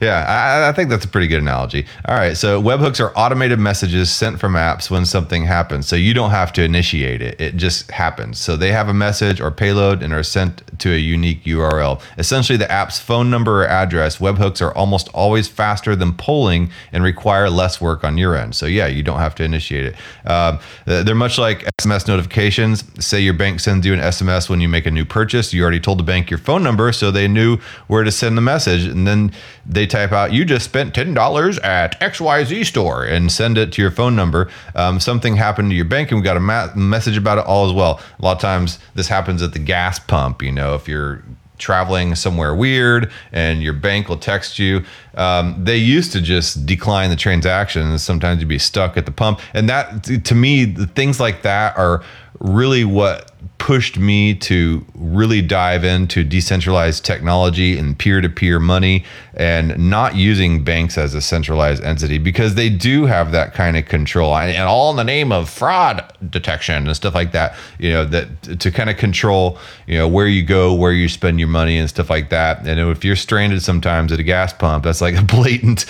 yeah, 0.00 0.24
I, 0.26 0.68
I, 0.68 0.72
think 0.72 0.90
that's 0.90 1.04
a 1.04 1.08
pretty 1.08 1.26
good 1.26 1.42
analogy. 1.42 1.86
All 2.06 2.14
right, 2.14 2.36
so 2.36 2.62
webhooks 2.62 3.00
are 3.00 3.12
automated 3.16 3.58
messages 3.58 4.10
sent 4.10 4.38
from 4.38 4.52
apps 4.52 4.90
when 4.90 5.04
something 5.04 5.44
happens. 5.44 5.88
So 5.88 5.96
you 5.96 6.14
don't 6.14 6.30
have 6.30 6.52
to 6.54 6.62
initiate 6.62 7.20
it, 7.20 7.40
it 7.40 7.56
just 7.56 7.90
happens. 7.90 8.38
So 8.38 8.56
they 8.56 8.70
have 8.72 8.88
a 8.88 8.94
message 8.94 9.40
or 9.40 9.50
payload 9.50 10.02
and 10.02 10.12
are 10.12 10.22
sent 10.22 10.62
to 10.80 10.92
a 10.92 10.98
unique 10.98 11.44
URL. 11.44 12.00
Essentially, 12.16 12.56
the 12.56 12.70
app's 12.70 13.00
phone 13.00 13.30
number 13.30 13.62
or 13.62 13.66
address, 13.66 14.18
webhooks 14.18 14.62
are 14.62 14.72
almost 14.74 15.08
always 15.08 15.48
faster 15.48 15.96
than 15.96 16.14
polling 16.14 16.70
and 16.92 17.02
require 17.02 17.50
less 17.50 17.80
work 17.80 18.04
on 18.04 18.16
your 18.18 18.36
end. 18.36 18.54
So 18.54 18.66
yeah, 18.66 18.86
you 18.86 19.02
don't 19.02 19.18
have 19.18 19.34
to 19.36 19.44
initiate 19.44 19.86
it. 19.86 19.96
Um, 20.30 20.60
they're 20.84 21.14
much 21.14 21.38
like 21.38 21.64
SMS 21.80 22.06
notifications. 22.06 22.84
Say 23.04 23.20
your 23.20 23.34
bank 23.34 23.60
sends 23.60 23.84
you 23.84 23.94
an 23.94 24.00
SMS 24.00 24.48
when 24.48 24.60
you 24.60 24.68
make 24.68 24.86
a 24.86 24.90
new 24.90 25.04
purchase. 25.04 25.52
You 25.52 25.62
already 25.62 25.80
told 25.80 25.98
the 25.98 26.04
bank 26.04 26.30
your 26.30 26.38
phone 26.38 26.62
number, 26.62 26.92
so 26.92 27.10
they 27.10 27.26
knew 27.26 27.58
where 27.88 28.04
to 28.04 28.12
send 28.12 28.36
the 28.36 28.42
message. 28.42 28.84
And 28.84 29.06
then 29.06 29.32
they 29.66 29.87
type 29.88 30.12
out, 30.12 30.32
you 30.32 30.44
just 30.44 30.64
spent 30.64 30.94
$10 30.94 31.64
at 31.64 32.00
XYZ 32.00 32.64
store 32.66 33.04
and 33.04 33.30
send 33.32 33.58
it 33.58 33.72
to 33.72 33.82
your 33.82 33.90
phone 33.90 34.14
number. 34.14 34.50
Um, 34.74 35.00
something 35.00 35.36
happened 35.36 35.70
to 35.70 35.76
your 35.76 35.84
bank 35.84 36.10
and 36.10 36.20
we 36.20 36.24
got 36.24 36.36
a 36.36 36.40
ma- 36.40 36.72
message 36.74 37.16
about 37.16 37.38
it 37.38 37.44
all 37.44 37.66
as 37.66 37.72
well. 37.72 38.00
A 38.18 38.24
lot 38.24 38.36
of 38.36 38.40
times 38.40 38.78
this 38.94 39.08
happens 39.08 39.42
at 39.42 39.52
the 39.52 39.58
gas 39.58 39.98
pump, 39.98 40.42
you 40.42 40.52
know, 40.52 40.74
if 40.74 40.86
you're 40.86 41.22
traveling 41.58 42.14
somewhere 42.14 42.54
weird 42.54 43.10
and 43.32 43.62
your 43.62 43.72
bank 43.72 44.08
will 44.08 44.16
text 44.16 44.58
you. 44.58 44.84
Um, 45.14 45.56
they 45.62 45.76
used 45.76 46.12
to 46.12 46.20
just 46.20 46.64
decline 46.66 47.10
the 47.10 47.16
transaction. 47.16 47.98
Sometimes 47.98 48.40
you'd 48.40 48.48
be 48.48 48.58
stuck 48.58 48.96
at 48.96 49.06
the 49.06 49.12
pump. 49.12 49.40
And 49.52 49.68
that, 49.68 50.24
to 50.24 50.34
me, 50.34 50.66
things 50.66 51.20
like 51.20 51.42
that 51.42 51.76
are 51.76 52.02
really 52.38 52.84
what 52.84 53.32
pushed 53.58 53.98
me 53.98 54.34
to 54.34 54.84
really 54.94 55.42
dive 55.42 55.84
into 55.84 56.24
decentralized 56.24 57.04
technology 57.04 57.76
and 57.76 57.98
peer-to-peer 57.98 58.60
money 58.60 59.04
and 59.34 59.76
not 59.78 60.16
using 60.16 60.64
banks 60.64 60.98
as 60.98 61.14
a 61.14 61.20
centralized 61.20 61.82
entity 61.84 62.18
because 62.18 62.56
they 62.56 62.68
do 62.68 63.06
have 63.06 63.30
that 63.32 63.54
kind 63.54 63.76
of 63.76 63.84
control. 63.86 64.36
And 64.36 64.68
all 64.68 64.90
in 64.90 64.96
the 64.96 65.04
name 65.04 65.30
of 65.32 65.48
fraud 65.48 66.04
detection 66.30 66.86
and 66.86 66.96
stuff 66.96 67.14
like 67.14 67.32
that 67.32 67.56
you 67.78 67.90
know 67.90 68.04
that 68.04 68.60
to 68.60 68.70
kind 68.70 68.90
of 68.90 68.96
control 68.96 69.58
you 69.86 69.96
know 69.96 70.08
where 70.08 70.26
you 70.26 70.42
go 70.42 70.74
where 70.74 70.92
you 70.92 71.08
spend 71.08 71.38
your 71.38 71.48
money 71.48 71.78
and 71.78 71.88
stuff 71.88 72.10
like 72.10 72.30
that. 72.30 72.66
And 72.66 72.80
if 72.80 73.04
you're 73.04 73.16
stranded 73.16 73.62
sometimes 73.62 74.12
at 74.12 74.18
a 74.18 74.24
gas 74.24 74.52
pump 74.52 74.84
that's 74.84 75.00
like 75.00 75.16
a 75.16 75.22
blatant 75.38 75.86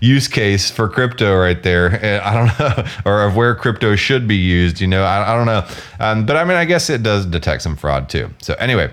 use 0.00 0.28
case 0.28 0.70
for 0.70 0.88
crypto 0.88 1.36
right 1.36 1.62
there. 1.62 1.86
And 2.04 2.22
i 2.22 2.34
don't 2.34 2.58
know 2.58 2.86
or 3.04 3.22
of 3.22 3.36
where 3.36 3.54
crypto 3.54 3.96
should 3.96 4.28
be 4.28 4.36
used 4.36 4.80
you 4.80 4.86
know 4.86 5.02
i, 5.02 5.32
I 5.32 5.36
don't 5.36 5.46
know. 5.46 5.66
Um, 5.98 6.26
but 6.26 6.36
i 6.36 6.44
mean 6.44 6.56
i 6.56 6.64
guess 6.64 6.88
it 6.88 6.95
does 7.02 7.26
detect 7.26 7.62
some 7.62 7.76
fraud 7.76 8.08
too. 8.08 8.30
So 8.42 8.54
anyway, 8.54 8.92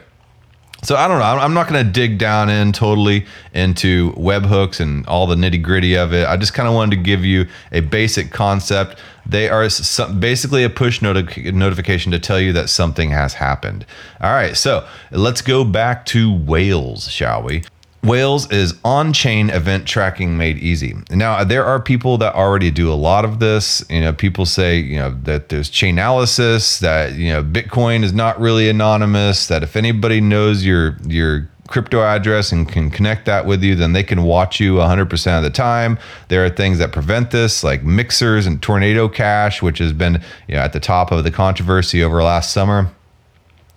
so 0.83 0.97
I 0.97 1.07
don't 1.07 1.19
know. 1.19 1.23
I'm 1.23 1.53
not 1.53 1.69
going 1.69 1.85
to 1.85 1.89
dig 1.89 2.17
down 2.17 2.49
in 2.49 2.73
totally 2.73 3.25
into 3.53 4.11
webhooks 4.13 4.81
and 4.81 5.05
all 5.07 5.27
the 5.27 5.35
nitty 5.35 5.61
gritty 5.61 5.95
of 5.95 6.13
it. 6.13 6.27
I 6.27 6.35
just 6.35 6.53
kind 6.53 6.67
of 6.67 6.75
wanted 6.75 6.97
to 6.97 7.01
give 7.01 7.23
you 7.23 7.47
a 7.71 7.79
basic 7.79 8.31
concept. 8.31 8.99
They 9.25 9.47
are 9.47 9.69
some, 9.69 10.19
basically 10.19 10.65
a 10.65 10.69
push 10.69 11.01
noti- 11.01 11.51
notification 11.53 12.11
to 12.11 12.19
tell 12.19 12.39
you 12.39 12.51
that 12.53 12.69
something 12.69 13.11
has 13.11 13.35
happened. 13.35 13.85
All 14.19 14.33
right, 14.33 14.57
so 14.57 14.85
let's 15.11 15.41
go 15.41 15.63
back 15.63 16.05
to 16.07 16.33
Whales, 16.33 17.09
shall 17.09 17.43
we? 17.43 17.63
Whales 18.03 18.51
is 18.51 18.75
on 18.83 19.13
chain 19.13 19.49
event 19.49 19.87
tracking 19.87 20.37
made 20.37 20.57
easy. 20.57 20.95
Now, 21.09 21.43
there 21.45 21.63
are 21.63 21.79
people 21.79 22.17
that 22.17 22.35
already 22.35 22.69
do 22.69 22.91
a 22.91 22.95
lot 22.95 23.23
of 23.23 23.39
this. 23.39 23.83
You 23.89 24.01
know, 24.01 24.13
people 24.13 24.45
say, 24.45 24.77
you 24.77 24.97
know, 24.97 25.17
that 25.23 25.47
there's 25.47 25.71
Chainalysis, 25.71 26.79
that, 26.79 27.13
you 27.13 27.29
know, 27.29 27.41
Bitcoin 27.41 28.03
is 28.03 28.11
not 28.11 28.39
really 28.41 28.67
anonymous, 28.67 29.47
that 29.47 29.63
if 29.63 29.77
anybody 29.77 30.19
knows 30.19 30.65
your, 30.65 30.97
your, 31.07 31.49
crypto 31.67 32.03
address 32.03 32.51
and 32.51 32.67
can 32.67 32.91
connect 32.91 33.25
that 33.25 33.45
with 33.45 33.63
you, 33.63 33.73
then 33.73 33.93
they 33.93 34.03
can 34.03 34.21
watch 34.23 34.59
you 34.59 34.75
100% 34.75 35.37
of 35.37 35.43
the 35.43 35.49
time. 35.49 35.97
There 36.27 36.45
are 36.45 36.49
things 36.49 36.77
that 36.77 36.91
prevent 36.91 37.31
this, 37.31 37.63
like 37.63 37.83
mixers 37.83 38.45
and 38.45 38.61
Tornado 38.61 39.07
Cash, 39.07 39.61
which 39.61 39.79
has 39.79 39.93
been 39.93 40.21
you 40.47 40.55
know, 40.55 40.61
at 40.61 40.73
the 40.73 40.79
top 40.79 41.11
of 41.11 41.23
the 41.23 41.31
controversy 41.31 42.03
over 42.03 42.21
last 42.21 42.51
summer 42.51 42.91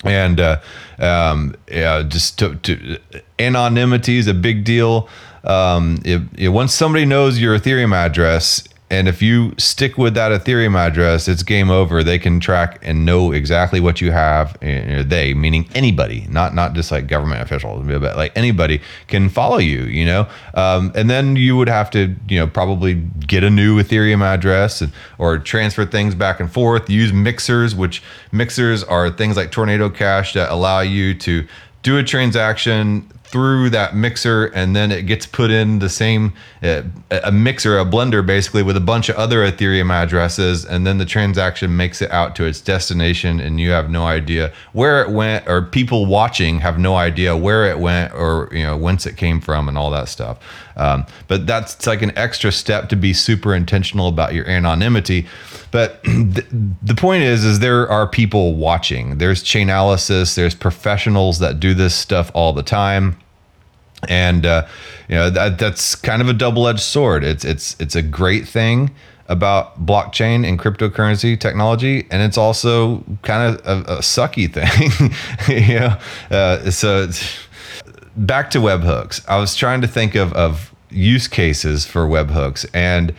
and 0.04 0.40
uh, 0.40 0.60
um, 0.98 1.54
yeah, 1.70 2.02
just 2.02 2.38
to, 2.38 2.56
to, 2.56 2.98
anonymity 3.38 4.18
is 4.18 4.26
a 4.26 4.34
big 4.34 4.64
deal. 4.64 5.08
Um, 5.44 6.00
if, 6.04 6.22
once 6.50 6.74
somebody 6.74 7.04
knows 7.04 7.38
your 7.38 7.58
Ethereum 7.58 7.94
address, 7.94 8.66
and 8.88 9.08
if 9.08 9.20
you 9.20 9.52
stick 9.58 9.98
with 9.98 10.14
that 10.14 10.30
Ethereum 10.30 10.76
address, 10.76 11.26
it's 11.26 11.42
game 11.42 11.70
over. 11.70 12.04
They 12.04 12.20
can 12.20 12.38
track 12.38 12.78
and 12.82 13.04
know 13.04 13.32
exactly 13.32 13.80
what 13.80 14.00
you 14.00 14.12
have. 14.12 14.56
And 14.62 15.10
They, 15.10 15.34
meaning 15.34 15.68
anybody, 15.74 16.26
not 16.30 16.54
not 16.54 16.74
just 16.74 16.92
like 16.92 17.08
government 17.08 17.42
officials, 17.42 17.84
but 17.84 18.16
like 18.16 18.30
anybody 18.36 18.80
can 19.08 19.28
follow 19.28 19.58
you. 19.58 19.84
You 19.84 20.04
know, 20.04 20.28
um, 20.54 20.92
and 20.94 21.10
then 21.10 21.34
you 21.34 21.56
would 21.56 21.68
have 21.68 21.90
to, 21.90 22.14
you 22.28 22.38
know, 22.38 22.46
probably 22.46 22.94
get 22.94 23.42
a 23.42 23.50
new 23.50 23.82
Ethereum 23.82 24.22
address 24.22 24.80
and, 24.80 24.92
or 25.18 25.38
transfer 25.38 25.84
things 25.84 26.14
back 26.14 26.38
and 26.38 26.52
forth. 26.52 26.88
Use 26.88 27.12
mixers, 27.12 27.74
which 27.74 28.04
mixers 28.30 28.84
are 28.84 29.10
things 29.10 29.36
like 29.36 29.50
Tornado 29.50 29.90
Cash 29.90 30.34
that 30.34 30.52
allow 30.52 30.78
you 30.78 31.12
to 31.14 31.44
do 31.82 31.98
a 31.98 32.04
transaction 32.04 33.08
through 33.26 33.70
that 33.70 33.94
mixer 33.96 34.46
and 34.46 34.76
then 34.76 34.92
it 34.92 35.02
gets 35.02 35.26
put 35.26 35.50
in 35.50 35.80
the 35.80 35.88
same 35.88 36.32
uh, 36.62 36.82
a 37.24 37.32
mixer 37.32 37.78
a 37.78 37.84
blender 37.84 38.24
basically 38.24 38.62
with 38.62 38.76
a 38.76 38.80
bunch 38.80 39.08
of 39.08 39.16
other 39.16 39.38
ethereum 39.38 39.90
addresses 39.90 40.64
and 40.64 40.86
then 40.86 40.98
the 40.98 41.04
transaction 41.04 41.76
makes 41.76 42.00
it 42.00 42.10
out 42.12 42.36
to 42.36 42.44
its 42.44 42.60
destination 42.60 43.40
and 43.40 43.60
you 43.60 43.70
have 43.70 43.90
no 43.90 44.06
idea 44.06 44.52
where 44.72 45.02
it 45.02 45.10
went 45.10 45.46
or 45.48 45.60
people 45.60 46.06
watching 46.06 46.60
have 46.60 46.78
no 46.78 46.94
idea 46.94 47.36
where 47.36 47.64
it 47.68 47.78
went 47.78 48.12
or 48.14 48.48
you 48.52 48.62
know 48.62 48.76
whence 48.76 49.06
it 49.06 49.16
came 49.16 49.40
from 49.40 49.68
and 49.68 49.76
all 49.76 49.90
that 49.90 50.08
stuff 50.08 50.38
um, 50.76 51.06
but 51.28 51.46
that's 51.46 51.86
like 51.86 52.02
an 52.02 52.16
extra 52.16 52.52
step 52.52 52.88
to 52.88 52.96
be 52.96 53.12
super 53.12 53.54
intentional 53.54 54.08
about 54.08 54.34
your 54.34 54.48
anonymity 54.48 55.26
but 55.70 56.02
th- 56.04 56.46
the 56.82 56.94
point 56.94 57.22
is 57.22 57.44
is 57.44 57.58
there 57.60 57.88
are 57.88 58.06
people 58.06 58.54
watching 58.54 59.18
there's 59.18 59.42
chainalysis 59.42 60.34
there's 60.34 60.54
professionals 60.54 61.38
that 61.38 61.60
do 61.60 61.74
this 61.74 61.94
stuff 61.94 62.30
all 62.34 62.52
the 62.52 62.62
time 62.62 63.16
and 64.08 64.46
uh, 64.46 64.66
you 65.08 65.14
know 65.14 65.30
that 65.30 65.58
that's 65.58 65.94
kind 65.94 66.22
of 66.22 66.28
a 66.28 66.32
double-edged 66.32 66.80
sword. 66.80 67.24
It's 67.24 67.44
it's 67.44 67.76
it's 67.80 67.94
a 67.94 68.02
great 68.02 68.46
thing 68.46 68.94
about 69.28 69.84
blockchain 69.84 70.48
and 70.48 70.58
cryptocurrency 70.58 71.38
technology, 71.38 72.06
and 72.10 72.22
it's 72.22 72.38
also 72.38 73.02
kind 73.22 73.54
of 73.54 73.66
a, 73.66 73.94
a 73.94 73.98
sucky 73.98 74.52
thing. 75.48 75.68
you 75.68 75.80
know, 75.80 75.98
uh, 76.30 76.70
so 76.70 77.08
back 78.16 78.50
to 78.50 78.58
webhooks. 78.58 79.24
I 79.28 79.38
was 79.38 79.54
trying 79.54 79.80
to 79.82 79.88
think 79.88 80.14
of 80.14 80.32
of 80.32 80.74
use 80.90 81.28
cases 81.28 81.84
for 81.86 82.06
webhooks 82.06 82.64
and 82.72 83.14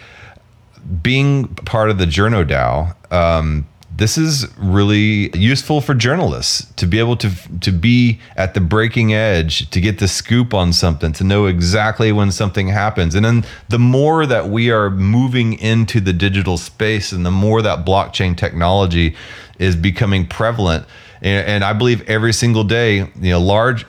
being 1.01 1.47
part 1.47 1.89
of 1.89 1.97
the 1.97 2.05
Journo 2.05 2.47
DAO. 2.47 2.95
Um, 3.11 3.67
this 3.97 4.17
is 4.17 4.47
really 4.57 5.35
useful 5.35 5.81
for 5.81 5.95
journalists 5.95 6.71
to 6.75 6.85
be 6.85 6.99
able 6.99 7.17
to 7.17 7.31
to 7.59 7.71
be 7.71 8.19
at 8.35 8.53
the 8.53 8.61
breaking 8.61 9.13
edge 9.13 9.69
to 9.71 9.81
get 9.81 9.97
the 9.97 10.07
scoop 10.07 10.53
on 10.53 10.71
something 10.71 11.11
to 11.13 11.23
know 11.23 11.47
exactly 11.47 12.11
when 12.11 12.31
something 12.31 12.67
happens 12.67 13.15
and 13.15 13.25
then 13.25 13.43
the 13.69 13.79
more 13.79 14.27
that 14.27 14.49
we 14.49 14.69
are 14.69 14.91
moving 14.91 15.53
into 15.53 15.99
the 15.99 16.13
digital 16.13 16.57
space 16.57 17.11
and 17.11 17.25
the 17.25 17.31
more 17.31 17.61
that 17.63 17.85
blockchain 17.85 18.37
technology 18.37 19.15
is 19.57 19.75
becoming 19.75 20.27
prevalent 20.27 20.85
and, 21.23 21.47
and 21.47 21.63
I 21.63 21.73
believe 21.73 22.07
every 22.07 22.33
single 22.33 22.63
day 22.63 22.97
you 22.97 23.31
know 23.31 23.41
large 23.41 23.83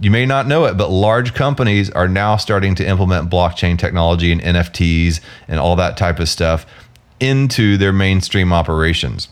you 0.00 0.10
may 0.10 0.26
not 0.26 0.46
know 0.46 0.64
it, 0.64 0.76
but 0.76 0.90
large 0.90 1.34
companies 1.34 1.90
are 1.90 2.08
now 2.08 2.36
starting 2.36 2.74
to 2.76 2.86
implement 2.86 3.30
blockchain 3.30 3.78
technology 3.78 4.32
and 4.32 4.40
NFTs 4.40 5.20
and 5.46 5.60
all 5.60 5.76
that 5.76 5.96
type 5.96 6.18
of 6.18 6.28
stuff 6.28 6.66
into 7.20 7.76
their 7.76 7.92
mainstream 7.92 8.52
operations. 8.52 9.28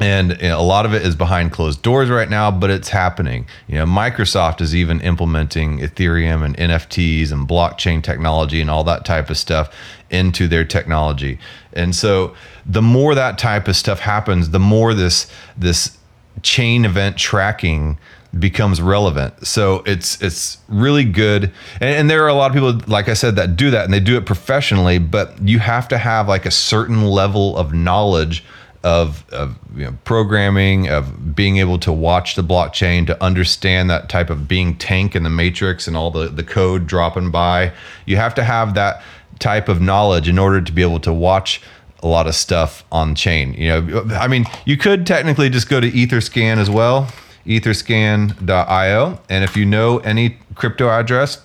And 0.00 0.30
you 0.40 0.48
know, 0.48 0.60
a 0.60 0.62
lot 0.62 0.84
of 0.84 0.94
it 0.94 1.02
is 1.02 1.14
behind 1.14 1.52
closed 1.52 1.82
doors 1.82 2.10
right 2.10 2.28
now, 2.28 2.50
but 2.50 2.70
it's 2.70 2.88
happening. 2.88 3.46
You 3.68 3.76
know, 3.76 3.84
Microsoft 3.84 4.60
is 4.60 4.74
even 4.74 5.00
implementing 5.00 5.78
Ethereum 5.78 6.44
and 6.44 6.56
NFTs 6.56 7.30
and 7.30 7.46
blockchain 7.46 8.02
technology 8.02 8.60
and 8.60 8.68
all 8.68 8.84
that 8.84 9.04
type 9.04 9.30
of 9.30 9.36
stuff 9.36 9.72
into 10.10 10.48
their 10.48 10.64
technology. 10.64 11.38
And 11.72 11.94
so, 11.94 12.34
the 12.66 12.82
more 12.82 13.14
that 13.14 13.38
type 13.38 13.68
of 13.68 13.76
stuff 13.76 14.00
happens, 14.00 14.50
the 14.50 14.58
more 14.58 14.94
this 14.94 15.30
this 15.56 15.98
chain 16.42 16.84
event 16.84 17.16
tracking 17.16 17.98
becomes 18.38 18.80
relevant. 18.80 19.46
So 19.46 19.82
it's 19.84 20.20
it's 20.22 20.58
really 20.68 21.04
good. 21.04 21.52
And, 21.80 21.90
and, 21.90 22.10
there 22.10 22.24
are 22.24 22.28
a 22.28 22.34
lot 22.34 22.50
of 22.50 22.54
people, 22.54 22.80
like 22.90 23.08
I 23.08 23.14
said, 23.14 23.36
that 23.36 23.56
do 23.56 23.70
that 23.70 23.84
and 23.84 23.92
they 23.92 24.00
do 24.00 24.16
it 24.16 24.24
professionally, 24.24 24.98
but 24.98 25.40
you 25.46 25.58
have 25.58 25.86
to 25.88 25.98
have 25.98 26.28
like 26.28 26.46
a 26.46 26.50
certain 26.50 27.04
level 27.04 27.56
of 27.58 27.74
knowledge 27.74 28.42
of, 28.84 29.28
of 29.30 29.58
you 29.76 29.84
know, 29.84 29.96
programming, 30.04 30.88
of 30.88 31.36
being 31.36 31.58
able 31.58 31.78
to 31.80 31.92
watch 31.92 32.34
the 32.34 32.42
blockchain, 32.42 33.06
to 33.06 33.22
understand 33.22 33.90
that 33.90 34.08
type 34.08 34.30
of 34.30 34.48
being 34.48 34.76
tank 34.76 35.14
in 35.14 35.22
the 35.22 35.30
matrix 35.30 35.86
and 35.86 35.96
all 35.96 36.10
the, 36.10 36.28
the 36.28 36.42
code 36.42 36.86
dropping 36.86 37.30
by. 37.30 37.72
You 38.06 38.16
have 38.16 38.34
to 38.36 38.44
have 38.44 38.74
that 38.74 39.02
type 39.38 39.68
of 39.68 39.80
knowledge 39.80 40.28
in 40.28 40.38
order 40.38 40.60
to 40.60 40.72
be 40.72 40.82
able 40.82 41.00
to 41.00 41.12
watch 41.12 41.60
a 42.02 42.08
lot 42.08 42.26
of 42.26 42.34
stuff 42.34 42.84
on 42.90 43.14
chain. 43.14 43.54
You 43.54 43.68
know, 43.68 44.04
I 44.14 44.26
mean, 44.26 44.46
you 44.64 44.76
could 44.76 45.06
technically 45.06 45.48
just 45.50 45.68
go 45.68 45.80
to 45.80 45.90
Etherscan 45.90 46.56
as 46.56 46.68
well 46.68 47.08
etherscan.io. 47.46 49.20
And 49.28 49.44
if 49.44 49.56
you 49.56 49.64
know 49.64 49.98
any 49.98 50.38
crypto 50.54 50.88
address, 50.88 51.42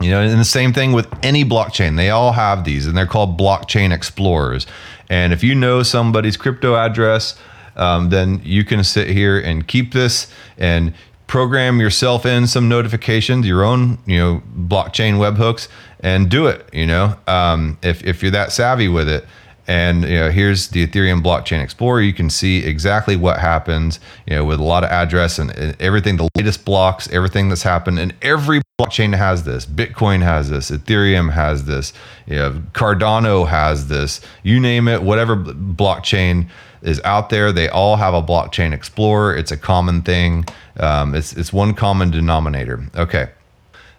you 0.00 0.10
know, 0.10 0.20
and 0.20 0.38
the 0.38 0.44
same 0.44 0.72
thing 0.72 0.92
with 0.92 1.08
any 1.24 1.44
blockchain, 1.44 1.96
they 1.96 2.10
all 2.10 2.32
have 2.32 2.64
these 2.64 2.86
and 2.86 2.96
they're 2.96 3.06
called 3.06 3.38
blockchain 3.38 3.92
explorers. 3.92 4.66
And 5.10 5.32
if 5.32 5.42
you 5.42 5.54
know 5.54 5.82
somebody's 5.82 6.36
crypto 6.36 6.76
address, 6.76 7.36
um, 7.76 8.10
then 8.10 8.40
you 8.44 8.64
can 8.64 8.84
sit 8.84 9.08
here 9.08 9.38
and 9.38 9.66
keep 9.66 9.92
this 9.92 10.30
and 10.56 10.94
program 11.26 11.80
yourself 11.80 12.26
in 12.26 12.46
some 12.46 12.68
notifications, 12.68 13.46
your 13.46 13.64
own, 13.64 13.98
you 14.06 14.18
know, 14.18 14.42
blockchain 14.56 15.14
webhooks, 15.14 15.68
and 16.00 16.28
do 16.28 16.46
it. 16.46 16.68
You 16.72 16.86
know, 16.86 17.16
um, 17.26 17.78
if 17.82 18.04
if 18.04 18.22
you're 18.22 18.32
that 18.32 18.52
savvy 18.52 18.88
with 18.88 19.08
it. 19.08 19.24
And 19.68 20.04
you 20.04 20.18
know, 20.18 20.30
here's 20.30 20.68
the 20.68 20.86
Ethereum 20.86 21.22
Blockchain 21.22 21.62
Explorer. 21.62 22.00
You 22.00 22.14
can 22.14 22.30
see 22.30 22.64
exactly 22.64 23.16
what 23.16 23.38
happens, 23.38 24.00
you 24.26 24.34
know, 24.34 24.44
with 24.46 24.58
a 24.58 24.64
lot 24.64 24.82
of 24.82 24.90
address 24.90 25.38
and, 25.38 25.50
and 25.50 25.76
everything, 25.78 26.16
the 26.16 26.28
latest 26.34 26.64
blocks, 26.64 27.06
everything 27.12 27.50
that's 27.50 27.62
happened. 27.62 27.98
And 27.98 28.14
every 28.22 28.62
blockchain 28.80 29.14
has 29.14 29.44
this. 29.44 29.66
Bitcoin 29.66 30.22
has 30.22 30.48
this. 30.48 30.70
Ethereum 30.70 31.32
has 31.32 31.66
this. 31.66 31.92
You 32.26 32.36
know, 32.36 32.62
Cardano 32.72 33.46
has 33.46 33.88
this. 33.88 34.22
You 34.42 34.58
name 34.58 34.88
it, 34.88 35.02
whatever 35.02 35.36
blockchain 35.36 36.48
is 36.80 36.98
out 37.04 37.28
there, 37.28 37.52
they 37.52 37.68
all 37.68 37.96
have 37.96 38.14
a 38.14 38.22
blockchain 38.22 38.72
explorer. 38.72 39.36
It's 39.36 39.50
a 39.50 39.56
common 39.58 40.00
thing. 40.00 40.46
Um, 40.78 41.14
it's 41.14 41.34
it's 41.34 41.52
one 41.52 41.74
common 41.74 42.10
denominator. 42.10 42.88
Okay, 42.96 43.28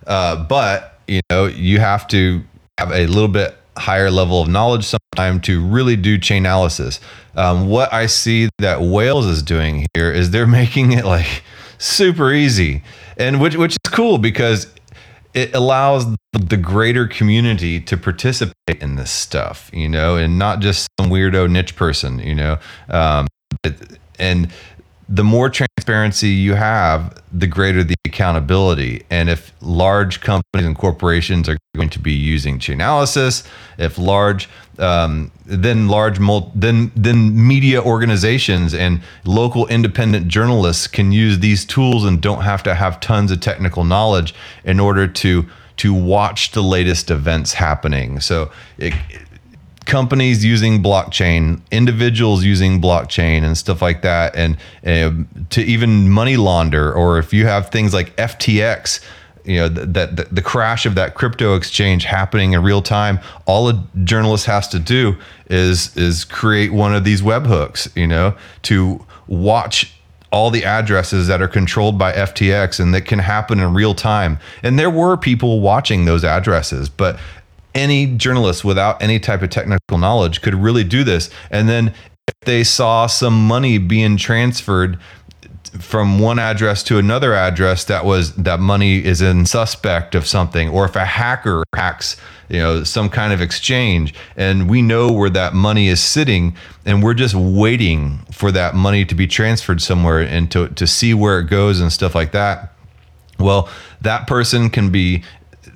uh, 0.08 0.44
but 0.46 1.00
you 1.08 1.22
know, 1.30 1.46
you 1.46 1.80
have 1.80 2.08
to 2.08 2.42
have 2.80 2.92
a 2.92 3.06
little 3.06 3.28
bit 3.28 3.59
higher 3.80 4.12
level 4.12 4.42
of 4.42 4.48
knowledge 4.48 4.86
sometime 4.86 5.40
to 5.42 5.66
really 5.66 5.96
do 5.96 6.18
chain 6.18 6.44
analysis. 6.44 7.00
Um, 7.36 7.68
what 7.68 7.92
I 7.94 8.06
see 8.06 8.50
that 8.60 8.82
Whales 8.82 9.26
is 9.26 9.42
doing 9.42 9.88
here 9.94 10.12
is 10.12 10.32
they're 10.32 10.48
making 10.62 10.92
it 10.92 11.06
like 11.06 11.44
super 11.78 12.32
easy, 12.32 12.84
and 13.18 13.42
which 13.42 13.56
which 13.56 13.74
is 13.74 13.92
cool 13.92 14.18
because 14.18 14.68
it 15.34 15.54
allows 15.56 16.06
the 16.34 16.58
greater 16.58 17.08
community 17.08 17.80
to 17.80 17.96
participate 17.96 18.82
in 18.82 18.96
this 18.96 19.12
stuff, 19.12 19.70
you 19.72 19.88
know, 19.88 20.16
and 20.16 20.40
not 20.40 20.60
just 20.60 20.88
some 21.00 21.10
weirdo 21.10 21.50
niche 21.50 21.76
person, 21.76 22.20
you 22.20 22.34
know. 22.34 22.58
Um, 22.90 23.28
and 24.18 24.52
the 25.08 25.24
more 25.24 25.50
transparency 25.90 26.30
you 26.30 26.54
have, 26.54 27.20
the 27.32 27.48
greater 27.48 27.84
the 27.84 27.96
accountability. 28.06 29.04
And 29.10 29.28
if 29.28 29.52
large 29.60 30.22
companies 30.22 30.68
and 30.68 30.78
corporations 30.78 31.50
are 31.50 31.58
going 31.76 31.90
to 31.90 32.00
be 32.00 32.14
using 32.14 32.60
Chainalysis, 32.60 33.48
if 33.80 33.98
large, 33.98 34.48
um, 34.78 35.32
then 35.46 35.88
large, 35.88 36.20
then 36.54 36.92
then 36.96 37.48
media 37.48 37.82
organizations 37.82 38.74
and 38.74 39.02
local 39.26 39.66
independent 39.68 40.28
journalists 40.28 40.88
can 40.88 41.12
use 41.12 41.40
these 41.40 41.66
tools 41.66 42.06
and 42.06 42.22
don't 42.22 42.44
have 42.44 42.62
to 42.64 42.76
have 42.76 43.00
tons 43.00 43.32
of 43.32 43.40
technical 43.40 43.84
knowledge 43.84 44.36
in 44.64 44.80
order 44.80 45.08
to 45.08 45.46
to 45.78 45.94
watch 45.94 46.52
the 46.52 46.62
latest 46.62 47.10
events 47.10 47.54
happening. 47.54 48.20
So 48.20 48.52
it, 48.78 48.94
companies 49.90 50.46
using 50.46 50.82
blockchain, 50.82 51.60
individuals 51.72 52.44
using 52.44 52.80
blockchain, 52.80 53.44
and 53.44 53.58
stuff 53.58 53.82
like 53.82 54.04
that, 54.04 54.36
and 54.36 54.56
uh, 54.86 55.12
to 55.50 55.62
even 55.62 56.10
money 56.10 56.38
launder, 56.38 56.94
or 56.94 57.18
if 57.18 57.34
you 57.34 57.46
have 57.48 57.70
things 57.70 57.94
like 57.94 58.16
FTX, 58.16 59.04
you 59.44 59.58
know 59.58 59.68
that 59.68 60.16
the, 60.16 60.28
the, 60.32 60.42
crash 60.42 60.86
of 60.86 60.96
that 60.96 61.16
crypto 61.16 61.56
exchange 61.56 62.04
happening 62.04 62.54
in 62.54 62.62
real 62.62 62.82
time. 62.82 63.20
All 63.48 63.68
a 63.68 63.84
journalist 64.04 64.46
has 64.46 64.68
to 64.70 64.80
do 64.80 65.16
is 65.50 65.96
is 65.98 66.24
create 66.24 66.72
one 66.72 66.94
of 66.94 67.04
these 67.04 67.22
webhooks, 67.22 67.94
you 67.96 68.06
know, 68.06 68.36
to 68.64 69.04
watch 69.28 69.92
all 70.32 70.52
the 70.52 70.64
addresses 70.64 71.26
that 71.28 71.42
are 71.42 71.48
controlled 71.48 71.98
by 71.98 72.14
FTX 72.14 72.80
and 72.80 72.94
that 72.94 73.02
can 73.02 73.18
happen 73.18 73.60
in 73.60 73.74
real 73.74 73.96
time. 73.96 74.38
And 74.62 74.78
there 74.78 74.90
were 74.92 75.18
people 75.18 75.60
watching 75.60 76.06
those 76.06 76.24
addresses, 76.24 76.88
but 76.88 77.20
any 77.76 78.06
journalist 78.06 78.66
without 78.66 79.02
any 79.02 79.20
type 79.20 79.42
of 79.42 79.50
technical 79.50 79.98
knowledge 79.98 80.42
could 80.42 80.56
really 80.56 80.84
do 80.84 81.04
this. 81.04 81.30
And 81.52 81.70
then 81.70 81.94
if 82.28 82.34
they 82.42 82.64
saw 82.64 83.08
some 83.08 83.48
money 83.48 83.78
being 83.78 84.18
transferred 84.18 85.00
from 85.78 86.20
one 86.20 86.40
address 86.40 86.84
to 86.84 86.98
another 86.98 87.34
address 87.34 87.84
that 87.86 88.06
was 88.06 88.34
that 88.36 88.60
money 88.60 89.04
is 89.04 89.22
in 89.22 89.46
suspect 89.46 90.16
of 90.16 90.26
something 90.26 90.68
or 90.70 90.86
if 90.86 90.96
a 90.96 91.06
hacker 91.06 91.64
hacks 91.76 92.18
you 92.50 92.58
know 92.58 92.84
some 92.84 93.08
kind 93.08 93.32
of 93.32 93.42
exchange 93.42 94.14
and 94.36 94.70
we 94.70 94.82
know 94.82 95.12
where 95.12 95.30
that 95.30 95.54
money 95.54 95.88
is 95.88 96.02
sitting 96.02 96.56
and 96.86 97.04
we're 97.04 97.14
just 97.14 97.36
waiting 97.36 98.18
for 98.32 98.52
that 98.52 98.74
money 98.74 99.06
to 99.06 99.14
be 99.14 99.28
transferred 99.28 99.82
somewhere 99.82 100.22
and 100.22 100.52
to, 100.52 100.70
to 100.70 100.88
see 100.88 101.14
where 101.14 101.40
it 101.40 101.48
goes 101.48 101.80
and 101.80 101.94
stuff 101.94 102.16
like 102.16 102.32
that 102.32 102.74
well 103.38 103.70
that 104.02 104.26
person 104.26 104.70
can 104.70 104.90
be 104.90 105.24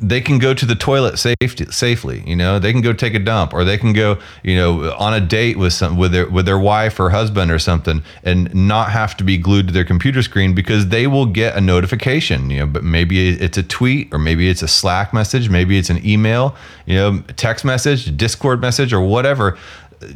they 0.02 0.22
can 0.22 0.40
go 0.40 0.54
to 0.54 0.66
the 0.66 0.76
toilet 0.76 1.18
safety, 1.18 1.66
safely. 1.66 2.24
You 2.26 2.36
know, 2.36 2.60
they 2.60 2.72
can 2.72 2.82
go 2.82 2.94
take 2.94 3.14
a 3.14 3.20
dump, 3.20 3.54
or 3.54 3.64
they 3.64 3.78
can 3.78 3.94
go, 3.94 4.18
you 4.44 4.56
know, 4.56 4.94
on 4.94 5.14
a 5.14 5.22
date 5.22 5.58
with 5.58 5.74
some 5.74 5.98
with 5.98 6.12
their 6.12 6.30
with 6.30 6.46
their 6.46 6.60
wife 6.60 7.00
or 7.00 7.10
husband 7.10 7.52
or 7.52 7.60
something, 7.60 8.04
and 8.24 8.54
not 8.54 8.92
have 8.92 9.16
to 9.18 9.24
be 9.24 9.38
glued 9.38 9.68
to 9.68 9.74
their 9.74 9.86
computer 9.86 10.22
screen 10.22 10.54
because 10.54 10.90
they 10.90 11.08
will 11.08 11.26
get 11.26 11.56
a 11.56 11.62
notification. 11.62 12.50
You 12.50 12.60
know, 12.60 12.68
but 12.68 12.84
maybe 12.84 13.30
it's 13.30 13.58
a 13.58 13.64
tweet, 13.64 14.14
or 14.14 14.20
maybe 14.20 14.50
it's 14.50 14.62
a 14.62 14.68
Slack 14.68 15.14
message, 15.14 15.50
maybe 15.50 15.78
it's 15.78 15.90
an 15.90 16.06
email, 16.06 16.56
you 16.86 16.96
know, 16.96 17.22
text 17.36 17.66
message, 17.66 18.16
Discord 18.18 18.62
message, 18.62 18.94
or 18.94 19.02
whatever. 19.02 19.58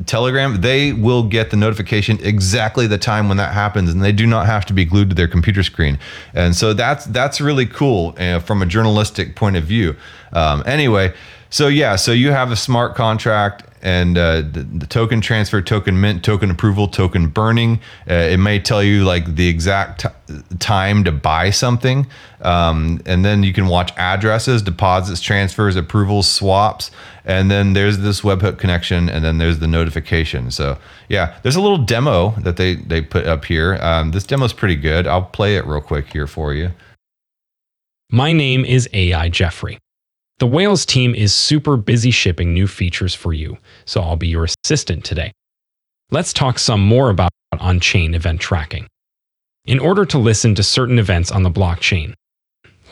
Telegram, 0.06 0.62
they 0.62 0.94
will 0.94 1.24
get 1.24 1.50
the 1.50 1.58
notification 1.58 2.20
exactly 2.22 2.88
the 2.88 2.98
time 2.98 3.28
when 3.28 3.38
that 3.38 3.54
happens, 3.54 3.90
and 3.90 4.04
they 4.04 4.12
do 4.12 4.28
not 4.28 4.46
have 4.46 4.66
to 4.66 4.74
be 4.74 4.86
glued 4.86 5.10
to 5.10 5.16
their 5.16 5.28
computer 5.28 5.64
screen. 5.64 6.00
And 6.34 6.56
so 6.56 6.74
that's 6.74 7.06
that's 7.06 7.42
really 7.42 7.66
cool 7.66 8.16
uh, 8.18 8.40
from 8.40 8.62
a 8.62 8.66
journalistic 8.66 9.36
point 9.36 9.56
of 9.56 9.64
view. 9.64 9.96
Um, 10.34 10.64
anyway, 10.66 11.14
so 11.50 11.68
yeah, 11.68 11.96
so 11.96 12.12
you 12.12 12.32
have 12.32 12.52
a 12.52 12.56
smart 12.56 12.96
contract 12.96 13.64
and 13.82 14.18
uh, 14.18 14.42
the, 14.42 14.68
the, 14.80 14.88
token 14.88 15.22
transfer, 15.22 15.62
token 15.62 16.02
mint, 16.02 16.24
token 16.24 16.50
approval, 16.50 16.88
token 16.88 17.28
burning. 17.28 17.80
Uh, 18.10 18.16
it 18.16 18.38
may 18.38 18.60
tell 18.60 18.82
you 18.82 19.04
like 19.04 19.36
the 19.36 19.48
exact 19.48 20.02
t- 20.02 20.42
time 20.60 21.04
to 21.04 21.12
buy 21.12 21.52
something, 21.52 22.08
um, 22.42 23.00
and 23.06 23.24
then 23.24 23.44
you 23.44 23.54
can 23.54 23.68
watch 23.68 23.94
addresses, 23.98 24.62
deposits, 24.62 25.22
transfers, 25.22 25.76
approvals, 25.76 26.30
swaps, 26.30 26.90
and 27.24 27.52
then 27.52 27.74
there's 27.74 28.00
this 28.00 28.22
webhook 28.22 28.58
connection, 28.58 29.10
and 29.10 29.24
then 29.24 29.38
there's 29.38 29.60
the 29.60 29.68
notification. 29.68 30.50
So 30.50 30.78
yeah, 31.08 31.38
there's 31.44 31.56
a 31.56 31.62
little 31.62 31.78
demo 31.78 32.32
that 32.40 32.58
they 32.58 32.76
they 32.76 33.02
put 33.02 33.26
up 33.26 33.46
here. 33.46 33.76
Um, 33.76 34.12
this 34.12 34.26
demo 34.26 34.46
is 34.46 34.54
pretty 34.54 34.76
good. 34.76 35.06
I'll 35.06 35.24
play 35.24 35.56
it 35.56 35.66
real 35.66 35.82
quick 35.82 36.12
here 36.12 36.28
for 36.28 36.54
you. 36.54 36.72
My 38.10 38.32
name 38.34 38.66
is 38.66 38.90
AI 38.94 39.30
Jeffrey. 39.30 39.78
The 40.40 40.46
Whales 40.46 40.86
team 40.86 41.16
is 41.16 41.34
super 41.34 41.78
busy 41.78 42.12
shipping 42.12 42.54
new 42.54 42.68
features 42.68 43.16
for 43.16 43.34
you, 43.34 43.58
so 43.86 44.02
I'll 44.02 44.16
be 44.16 44.28
your 44.28 44.46
assistant 44.64 45.04
today. 45.04 45.32
Let's 46.12 46.32
talk 46.32 46.60
some 46.60 46.80
more 46.80 47.10
about 47.10 47.32
on 47.60 47.80
chain 47.80 48.14
event 48.14 48.40
tracking. 48.40 48.86
In 49.66 49.80
order 49.80 50.06
to 50.06 50.20
listen 50.20 50.54
to 50.54 50.62
certain 50.62 51.00
events 51.00 51.32
on 51.32 51.42
the 51.42 51.50
blockchain, 51.50 52.14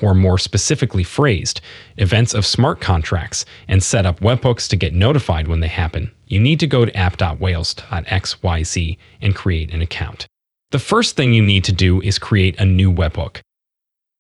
or 0.02 0.16
more 0.16 0.40
specifically 0.40 1.04
phrased, 1.04 1.62
events 1.98 2.34
of 2.34 2.48
smart 2.48 2.82
contracts, 2.82 3.46
and 3.68 3.84
set 3.84 4.08
up 4.08 4.22
webhooks 4.22 4.68
to 4.70 4.76
get 4.76 4.96
notified 4.96 5.48
when 5.48 5.60
they 5.60 5.68
happen, 5.68 6.10
you 6.26 6.40
need 6.40 6.60
to 6.62 6.68
go 6.68 6.84
to 6.84 6.98
app.whales.xyz 6.98 8.98
and 9.22 9.36
create 9.36 9.72
an 9.72 9.84
account. 9.84 10.26
The 10.72 10.80
first 10.80 11.16
thing 11.16 11.32
you 11.32 11.44
need 11.44 11.64
to 11.66 11.72
do 11.72 12.02
is 12.02 12.18
create 12.18 12.60
a 12.60 12.66
new 12.66 12.92
webhook. 12.92 13.42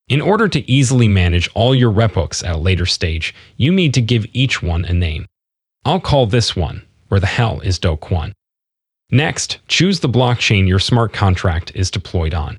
In 0.07 0.21
order 0.21 0.47
to 0.47 0.71
easily 0.71 1.07
manage 1.07 1.49
all 1.55 1.73
your 1.73 1.89
rep 1.89 2.13
webhooks 2.13 2.47
at 2.47 2.55
a 2.55 2.59
later 2.59 2.85
stage, 2.85 3.33
you 3.57 3.71
need 3.71 3.93
to 3.95 4.01
give 4.01 4.27
each 4.33 4.61
one 4.61 4.85
a 4.85 4.93
name. 4.93 5.25
I'll 5.83 5.99
call 5.99 6.27
this 6.27 6.55
one, 6.55 6.83
where 7.07 7.19
the 7.19 7.25
hell 7.25 7.59
is 7.61 7.79
Do 7.79 7.95
Kwon. 7.95 8.31
Next, 9.09 9.59
choose 9.67 10.01
the 10.01 10.09
blockchain 10.09 10.67
your 10.67 10.77
smart 10.77 11.11
contract 11.11 11.71
is 11.73 11.89
deployed 11.89 12.35
on. 12.35 12.57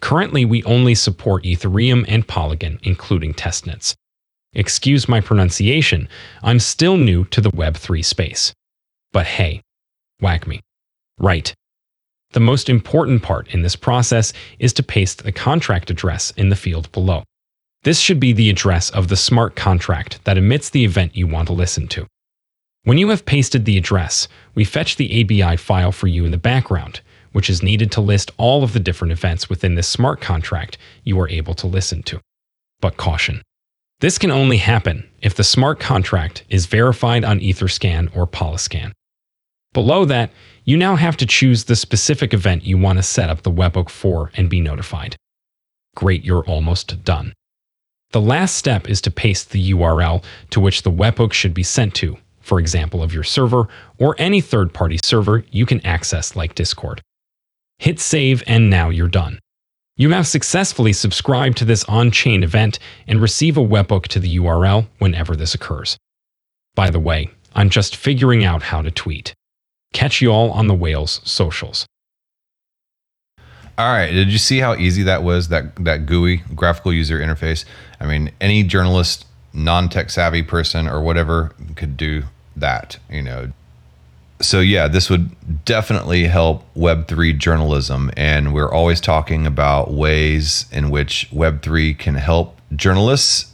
Currently, 0.00 0.44
we 0.44 0.64
only 0.64 0.96
support 0.96 1.44
Ethereum 1.44 2.04
and 2.08 2.26
Polygon, 2.26 2.80
including 2.82 3.34
testnets. 3.34 3.94
Excuse 4.52 5.08
my 5.08 5.20
pronunciation, 5.20 6.08
I'm 6.42 6.58
still 6.58 6.96
new 6.96 7.24
to 7.26 7.40
the 7.40 7.52
Web3 7.52 8.04
space. 8.04 8.52
But 9.12 9.26
hey, 9.26 9.62
WAGMI. 10.20 10.58
Right, 11.18 11.54
the 12.32 12.40
most 12.40 12.68
important 12.68 13.22
part 13.22 13.52
in 13.52 13.62
this 13.62 13.76
process 13.76 14.32
is 14.58 14.72
to 14.74 14.82
paste 14.82 15.24
the 15.24 15.32
contract 15.32 15.90
address 15.90 16.32
in 16.36 16.48
the 16.48 16.56
field 16.56 16.90
below. 16.92 17.24
This 17.82 17.98
should 17.98 18.20
be 18.20 18.32
the 18.32 18.50
address 18.50 18.90
of 18.90 19.08
the 19.08 19.16
smart 19.16 19.56
contract 19.56 20.22
that 20.24 20.38
emits 20.38 20.70
the 20.70 20.84
event 20.84 21.16
you 21.16 21.26
want 21.26 21.48
to 21.48 21.54
listen 21.54 21.88
to. 21.88 22.06
When 22.84 22.98
you 22.98 23.08
have 23.08 23.26
pasted 23.26 23.64
the 23.64 23.76
address, 23.76 24.28
we 24.54 24.64
fetch 24.64 24.96
the 24.96 25.22
ABI 25.22 25.56
file 25.56 25.92
for 25.92 26.06
you 26.06 26.24
in 26.24 26.30
the 26.30 26.38
background, 26.38 27.00
which 27.32 27.50
is 27.50 27.62
needed 27.62 27.90
to 27.92 28.00
list 28.00 28.30
all 28.36 28.62
of 28.62 28.72
the 28.72 28.80
different 28.80 29.12
events 29.12 29.48
within 29.48 29.74
this 29.74 29.88
smart 29.88 30.20
contract 30.20 30.78
you 31.04 31.18
are 31.20 31.28
able 31.28 31.54
to 31.54 31.66
listen 31.66 32.02
to. 32.04 32.20
But 32.80 32.96
caution. 32.96 33.42
This 34.00 34.18
can 34.18 34.30
only 34.30 34.56
happen 34.56 35.08
if 35.20 35.34
the 35.34 35.44
smart 35.44 35.78
contract 35.78 36.44
is 36.48 36.66
verified 36.66 37.24
on 37.24 37.40
Etherscan 37.40 38.14
or 38.16 38.26
Polyscan. 38.26 38.92
Below 39.72 40.04
that, 40.06 40.30
you 40.64 40.76
now 40.76 40.96
have 40.96 41.16
to 41.18 41.26
choose 41.26 41.64
the 41.64 41.76
specific 41.76 42.34
event 42.34 42.64
you 42.64 42.76
want 42.76 42.98
to 42.98 43.02
set 43.02 43.30
up 43.30 43.42
the 43.42 43.52
webhook 43.52 43.88
for 43.88 44.30
and 44.34 44.50
be 44.50 44.60
notified. 44.60 45.16
Great, 45.94 46.24
you're 46.24 46.44
almost 46.44 47.04
done. 47.04 47.32
The 48.12 48.20
last 48.20 48.56
step 48.56 48.88
is 48.88 49.00
to 49.02 49.10
paste 49.10 49.50
the 49.50 49.72
URL 49.72 50.24
to 50.50 50.60
which 50.60 50.82
the 50.82 50.90
webhook 50.90 51.32
should 51.32 51.54
be 51.54 51.62
sent 51.62 51.94
to, 51.96 52.18
for 52.40 52.58
example, 52.58 53.02
of 53.02 53.14
your 53.14 53.22
server 53.22 53.68
or 53.98 54.16
any 54.18 54.40
third 54.40 54.74
party 54.74 54.98
server 55.04 55.44
you 55.52 55.66
can 55.66 55.84
access 55.86 56.34
like 56.34 56.56
Discord. 56.56 57.00
Hit 57.78 58.00
save, 58.00 58.42
and 58.48 58.68
now 58.68 58.90
you're 58.90 59.08
done. 59.08 59.38
You 59.96 60.10
have 60.10 60.26
successfully 60.26 60.92
subscribed 60.92 61.58
to 61.58 61.64
this 61.64 61.84
on 61.84 62.10
chain 62.10 62.42
event 62.42 62.80
and 63.06 63.22
receive 63.22 63.56
a 63.56 63.60
webhook 63.60 64.08
to 64.08 64.18
the 64.18 64.36
URL 64.38 64.88
whenever 64.98 65.36
this 65.36 65.54
occurs. 65.54 65.96
By 66.74 66.90
the 66.90 66.98
way, 66.98 67.30
I'm 67.54 67.70
just 67.70 67.94
figuring 67.94 68.44
out 68.44 68.62
how 68.62 68.82
to 68.82 68.90
tweet. 68.90 69.34
Catch 69.92 70.20
you 70.20 70.30
all 70.30 70.50
on 70.52 70.66
the 70.66 70.74
Whales 70.74 71.20
socials. 71.24 71.86
All 73.80 73.90
right. 73.90 74.10
Did 74.10 74.28
you 74.28 74.38
see 74.38 74.58
how 74.58 74.74
easy 74.74 75.02
that 75.04 75.22
was? 75.22 75.48
That 75.48 75.74
that 75.84 76.04
GUI 76.04 76.42
graphical 76.54 76.92
user 76.92 77.18
interface. 77.18 77.64
I 77.98 78.06
mean, 78.06 78.30
any 78.40 78.62
journalist, 78.62 79.24
non-tech 79.54 80.10
savvy 80.10 80.42
person, 80.42 80.86
or 80.86 81.00
whatever 81.00 81.52
could 81.76 81.96
do 81.96 82.24
that. 82.56 82.98
You 83.08 83.22
know. 83.22 83.52
So 84.42 84.60
yeah, 84.60 84.86
this 84.86 85.08
would 85.10 85.64
definitely 85.64 86.24
help 86.24 86.64
Web 86.74 87.08
three 87.08 87.32
journalism, 87.32 88.10
and 88.16 88.52
we're 88.52 88.70
always 88.70 89.00
talking 89.00 89.46
about 89.46 89.90
ways 89.90 90.66
in 90.70 90.90
which 90.90 91.28
Web 91.32 91.62
three 91.62 91.94
can 91.94 92.16
help 92.16 92.58
journalists 92.76 93.52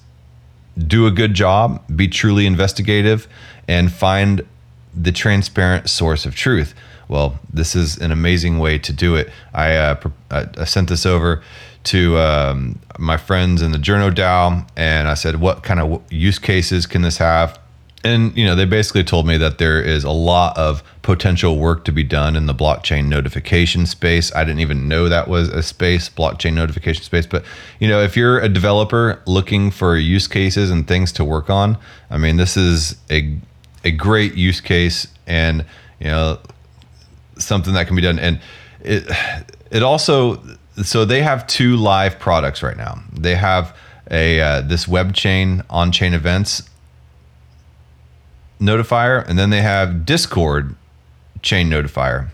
do 0.76 1.06
a 1.06 1.10
good 1.10 1.34
job, 1.34 1.82
be 1.94 2.08
truly 2.08 2.46
investigative, 2.46 3.28
and 3.66 3.92
find 3.92 4.44
the 4.96 5.12
transparent 5.12 5.88
source 5.88 6.26
of 6.26 6.34
truth. 6.34 6.74
Well, 7.08 7.38
this 7.52 7.76
is 7.76 7.98
an 7.98 8.10
amazing 8.10 8.58
way 8.58 8.78
to 8.78 8.92
do 8.92 9.14
it. 9.14 9.30
I, 9.54 9.76
uh, 9.76 10.10
I 10.30 10.64
sent 10.64 10.88
this 10.88 11.06
over 11.06 11.42
to 11.84 12.18
um, 12.18 12.80
my 12.98 13.16
friends 13.16 13.62
in 13.62 13.72
the 13.72 13.78
Journo 13.78 14.12
DAO, 14.12 14.66
and 14.76 15.06
I 15.06 15.14
said, 15.14 15.40
"What 15.40 15.62
kind 15.62 15.78
of 15.78 16.02
use 16.10 16.38
cases 16.38 16.86
can 16.86 17.02
this 17.02 17.18
have?" 17.18 17.58
And 18.02 18.36
you 18.36 18.44
know, 18.44 18.54
they 18.54 18.64
basically 18.64 19.04
told 19.04 19.26
me 19.26 19.36
that 19.38 19.58
there 19.58 19.80
is 19.80 20.04
a 20.04 20.10
lot 20.10 20.56
of 20.58 20.82
potential 21.02 21.58
work 21.58 21.84
to 21.84 21.92
be 21.92 22.02
done 22.02 22.36
in 22.36 22.46
the 22.46 22.54
blockchain 22.54 23.06
notification 23.06 23.86
space. 23.86 24.34
I 24.34 24.44
didn't 24.44 24.60
even 24.60 24.88
know 24.88 25.08
that 25.08 25.28
was 25.28 25.48
a 25.48 25.62
space, 25.62 26.08
blockchain 26.08 26.54
notification 26.54 27.04
space. 27.04 27.26
But 27.26 27.44
you 27.78 27.88
know, 27.88 28.00
if 28.02 28.16
you're 28.16 28.40
a 28.40 28.48
developer 28.48 29.22
looking 29.26 29.70
for 29.70 29.96
use 29.96 30.26
cases 30.26 30.70
and 30.70 30.86
things 30.86 31.12
to 31.12 31.24
work 31.24 31.50
on, 31.50 31.78
I 32.10 32.18
mean, 32.18 32.36
this 32.36 32.56
is 32.56 32.96
a 33.10 33.38
a 33.86 33.90
great 33.90 34.34
use 34.34 34.60
case, 34.60 35.06
and 35.26 35.64
you 36.00 36.06
know, 36.08 36.38
something 37.38 37.74
that 37.74 37.86
can 37.86 37.96
be 37.96 38.02
done. 38.02 38.18
And 38.18 38.40
it 38.80 39.04
it 39.70 39.82
also 39.82 40.42
so 40.82 41.04
they 41.04 41.22
have 41.22 41.46
two 41.46 41.76
live 41.76 42.18
products 42.18 42.62
right 42.62 42.76
now. 42.76 43.02
They 43.12 43.36
have 43.36 43.76
a 44.10 44.40
uh, 44.40 44.60
this 44.62 44.86
web 44.86 45.14
chain 45.14 45.62
on 45.70 45.92
chain 45.92 46.14
events 46.14 46.68
notifier, 48.60 49.26
and 49.28 49.38
then 49.38 49.50
they 49.50 49.62
have 49.62 50.04
Discord 50.04 50.74
chain 51.42 51.70
notifier. 51.70 52.28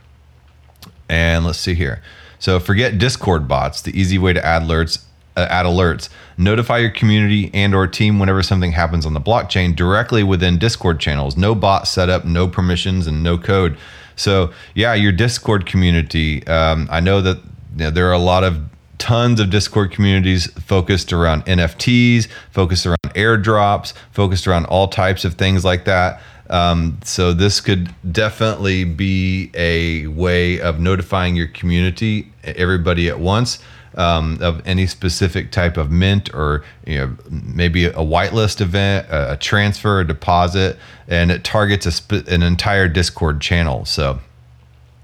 And 1.09 1.45
let's 1.45 1.59
see 1.59 1.75
here. 1.75 2.03
So 2.39 2.59
forget 2.59 2.99
Discord 2.99 3.47
bots, 3.47 3.83
the 3.83 3.99
easy 3.99 4.19
way 4.19 4.33
to 4.33 4.45
add 4.45 4.63
alerts. 4.63 5.05
Uh, 5.35 5.47
add 5.49 5.65
alerts. 5.65 6.11
Notify 6.37 6.79
your 6.79 6.91
community 6.91 7.51
and 7.55 7.75
or 7.75 7.87
team 7.87 8.19
whenever 8.19 8.43
something 8.43 8.73
happens 8.73 9.07
on 9.07 9.15
the 9.15 9.21
blockchain 9.21 9.75
directly 9.75 10.23
within 10.23 10.59
Discord 10.59 11.01
channels. 11.01 11.39
No 11.39 11.55
bot 11.55 11.89
setup, 11.89 12.27
no 12.27 12.47
permissions, 12.47 13.07
and 13.07 13.23
no 13.23 13.39
code. 13.39 13.79
So 14.15 14.53
yeah, 14.75 14.93
your 14.93 15.13
Discord 15.13 15.65
community. 15.65 16.47
Um, 16.47 16.87
I 16.91 17.01
know 17.01 17.23
that 17.23 17.39
you 17.39 17.85
know, 17.85 17.91
there 17.91 18.09
are 18.09 18.13
a 18.13 18.19
lot 18.19 18.45
of 18.45 18.63
tons 18.99 19.41
of 19.41 19.51
Discord 19.51 19.91
communities 19.91 20.47
focused 20.61 21.13
around 21.13 21.45
NFTs, 21.47 22.29
focused 22.51 22.87
around 22.87 22.99
airdrops, 23.15 23.95
focused 24.13 24.47
around 24.47 24.67
all 24.67 24.87
types 24.87 25.25
of 25.25 25.35
things 25.35 25.65
like 25.65 25.87
that. 25.87 26.23
Um, 26.51 27.01
so 27.03 27.33
this 27.33 27.61
could 27.61 27.93
definitely 28.13 28.85
be 28.85 29.51
a 29.55 30.07
way 30.09 30.61
of 30.61 30.79
notifying 30.79 31.35
your 31.35 31.49
community, 31.49 32.31
everybody 32.45 33.09
at 33.09 33.19
once, 33.19 33.59
um, 33.95 34.39
of 34.41 34.63
any 34.67 34.87
specific 34.87 35.51
type 35.51 35.77
of 35.77 35.91
mint 35.91 36.33
or 36.35 36.65
you 36.87 36.99
know 36.99 37.17
maybe 37.31 37.87
a 37.87 37.93
whitelist 37.93 38.61
event, 38.61 39.07
a, 39.11 39.37
transfer, 39.37 40.01
a 40.01 40.07
deposit, 40.07 40.79
and 41.09 41.31
it 41.31 41.45
targets 41.45 41.87
sp- 41.93 42.27
an 42.29 42.43
entire 42.43 42.89
Discord 42.89 43.41
channel. 43.41 43.85
So 43.85 44.21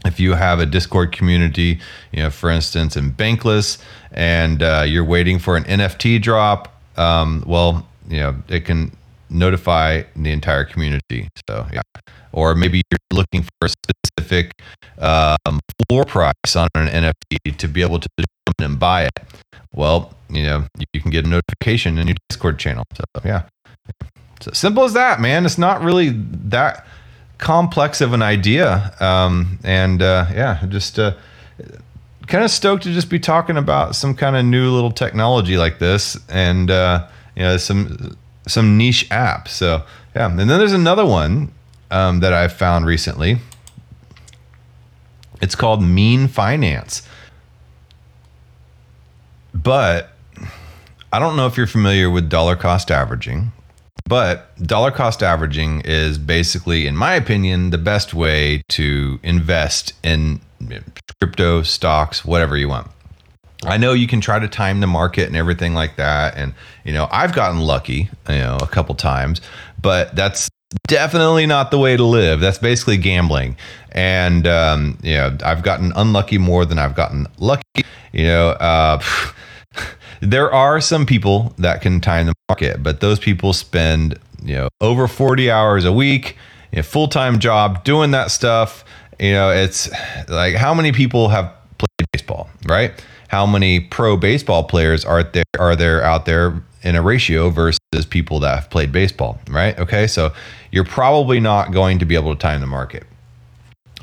if 0.04 0.20
you 0.20 0.34
have 0.34 0.60
a 0.60 0.66
Discord 0.66 1.12
community, 1.12 1.80
you 2.12 2.22
know, 2.22 2.30
for 2.30 2.50
instance, 2.50 2.96
in 2.96 3.12
Bankless, 3.12 3.78
and 4.12 4.62
uh, 4.62 4.84
you're 4.86 5.04
waiting 5.04 5.38
for 5.38 5.56
an 5.56 5.64
NFT 5.64 6.22
drop, 6.22 6.80
um, 6.96 7.44
well, 7.46 7.86
you 8.08 8.18
know, 8.20 8.36
it 8.48 8.64
can 8.64 8.96
notify 9.30 10.02
the 10.16 10.32
entire 10.32 10.64
community. 10.64 11.28
So 11.48 11.66
yeah, 11.72 11.82
or 12.32 12.54
maybe 12.54 12.82
you're 12.90 12.98
looking 13.12 13.42
for 13.42 13.66
a 13.66 13.68
specific 13.68 14.52
um, 14.98 15.60
floor 15.88 16.04
price 16.04 16.56
on 16.56 16.68
an 16.74 16.88
NFT 16.88 17.56
to 17.56 17.68
be 17.68 17.82
able 17.82 18.00
to 18.00 18.08
determine 18.16 18.72
and 18.72 18.78
buy 18.78 19.04
it. 19.04 19.18
Well, 19.74 20.14
you 20.28 20.42
know, 20.42 20.64
you 20.92 21.00
can 21.00 21.10
get 21.10 21.26
a 21.26 21.28
notification 21.28 21.98
in 21.98 22.08
your 22.08 22.16
Discord 22.28 22.58
channel. 22.58 22.84
So 22.94 23.04
yeah, 23.24 23.44
so 24.40 24.50
simple 24.52 24.84
as 24.84 24.92
that, 24.94 25.20
man. 25.20 25.44
It's 25.44 25.58
not 25.58 25.82
really 25.82 26.10
that 26.10 26.86
complex 27.38 28.00
of 28.00 28.12
an 28.12 28.22
idea. 28.22 28.94
Um, 29.00 29.58
and 29.64 30.02
uh, 30.02 30.26
yeah, 30.32 30.64
just 30.68 30.98
uh, 30.98 31.14
kind 32.26 32.44
of 32.44 32.50
stoked 32.50 32.84
to 32.84 32.92
just 32.92 33.10
be 33.10 33.18
talking 33.18 33.56
about 33.56 33.96
some 33.96 34.14
kind 34.14 34.36
of 34.36 34.44
new 34.44 34.70
little 34.70 34.90
technology 34.90 35.56
like 35.56 35.78
this, 35.78 36.18
and 36.28 36.70
uh, 36.70 37.06
you 37.34 37.42
know, 37.42 37.56
some 37.56 38.16
some 38.48 38.76
niche 38.76 39.10
app. 39.10 39.48
So 39.48 39.84
yeah, 40.14 40.30
and 40.30 40.38
then 40.38 40.48
there's 40.48 40.72
another 40.72 41.06
one 41.06 41.52
um, 41.90 42.20
that 42.20 42.32
I 42.32 42.48
found 42.48 42.86
recently. 42.86 43.38
It's 45.40 45.54
called 45.54 45.82
Mean 45.82 46.26
Finance, 46.26 47.02
but 49.54 50.10
I 51.12 51.18
don't 51.18 51.36
know 51.36 51.46
if 51.46 51.56
you're 51.56 51.66
familiar 51.66 52.10
with 52.10 52.28
dollar 52.28 52.56
cost 52.56 52.90
averaging. 52.90 53.52
But 54.08 54.56
dollar 54.62 54.90
cost 54.90 55.22
averaging 55.22 55.82
is 55.82 56.16
basically, 56.16 56.86
in 56.86 56.96
my 56.96 57.14
opinion, 57.14 57.70
the 57.70 57.78
best 57.78 58.14
way 58.14 58.62
to 58.70 59.20
invest 59.22 59.92
in 60.02 60.40
crypto, 61.20 61.62
stocks, 61.62 62.24
whatever 62.24 62.56
you 62.56 62.68
want. 62.70 62.90
I 63.64 63.76
know 63.76 63.92
you 63.92 64.06
can 64.06 64.20
try 64.20 64.38
to 64.38 64.48
time 64.48 64.80
the 64.80 64.86
market 64.86 65.26
and 65.26 65.36
everything 65.36 65.74
like 65.74 65.96
that. 65.96 66.36
And, 66.36 66.54
you 66.84 66.92
know, 66.92 67.08
I've 67.10 67.34
gotten 67.34 67.60
lucky, 67.60 68.08
you 68.28 68.36
know, 68.36 68.58
a 68.60 68.66
couple 68.66 68.94
times, 68.94 69.40
but 69.80 70.14
that's 70.14 70.48
definitely 70.86 71.46
not 71.46 71.70
the 71.70 71.78
way 71.78 71.96
to 71.96 72.04
live. 72.04 72.40
That's 72.40 72.58
basically 72.58 72.98
gambling. 72.98 73.56
And, 73.92 74.46
um, 74.46 74.98
you 75.02 75.14
know, 75.14 75.36
I've 75.44 75.62
gotten 75.62 75.92
unlucky 75.96 76.38
more 76.38 76.64
than 76.64 76.78
I've 76.78 76.94
gotten 76.94 77.26
lucky. 77.38 77.84
You 78.12 78.24
know, 78.24 78.48
uh, 78.50 79.02
there 80.20 80.52
are 80.52 80.80
some 80.80 81.06
people 81.06 81.54
that 81.58 81.80
can 81.80 82.00
time 82.00 82.26
the 82.26 82.34
market, 82.48 82.82
but 82.82 83.00
those 83.00 83.18
people 83.18 83.52
spend 83.52 84.18
you 84.42 84.54
know 84.54 84.68
over 84.80 85.08
40 85.08 85.50
hours 85.50 85.84
a 85.84 85.92
week, 85.92 86.36
a 86.72 86.82
full 86.82 87.08
time 87.08 87.38
job 87.38 87.84
doing 87.84 88.10
that 88.12 88.30
stuff. 88.30 88.84
You 89.18 89.32
know, 89.32 89.50
it's 89.50 89.90
like 90.28 90.54
how 90.54 90.74
many 90.74 90.92
people 90.92 91.28
have 91.28 91.52
played 91.78 92.06
baseball, 92.12 92.48
right? 92.66 92.92
How 93.28 93.46
many 93.46 93.80
pro 93.80 94.16
baseball 94.16 94.64
players 94.64 95.04
are 95.04 95.22
there 95.22 95.44
are 95.58 95.76
there 95.76 96.02
out 96.02 96.26
there 96.26 96.62
in 96.82 96.96
a 96.96 97.02
ratio 97.02 97.50
versus 97.50 97.78
people 98.08 98.40
that 98.40 98.54
have 98.54 98.70
played 98.70 98.92
baseball, 98.92 99.40
right? 99.48 99.78
Okay, 99.78 100.06
so 100.06 100.32
you're 100.70 100.84
probably 100.84 101.40
not 101.40 101.72
going 101.72 101.98
to 101.98 102.04
be 102.04 102.14
able 102.14 102.34
to 102.34 102.40
time 102.40 102.60
the 102.60 102.66
market. 102.66 103.04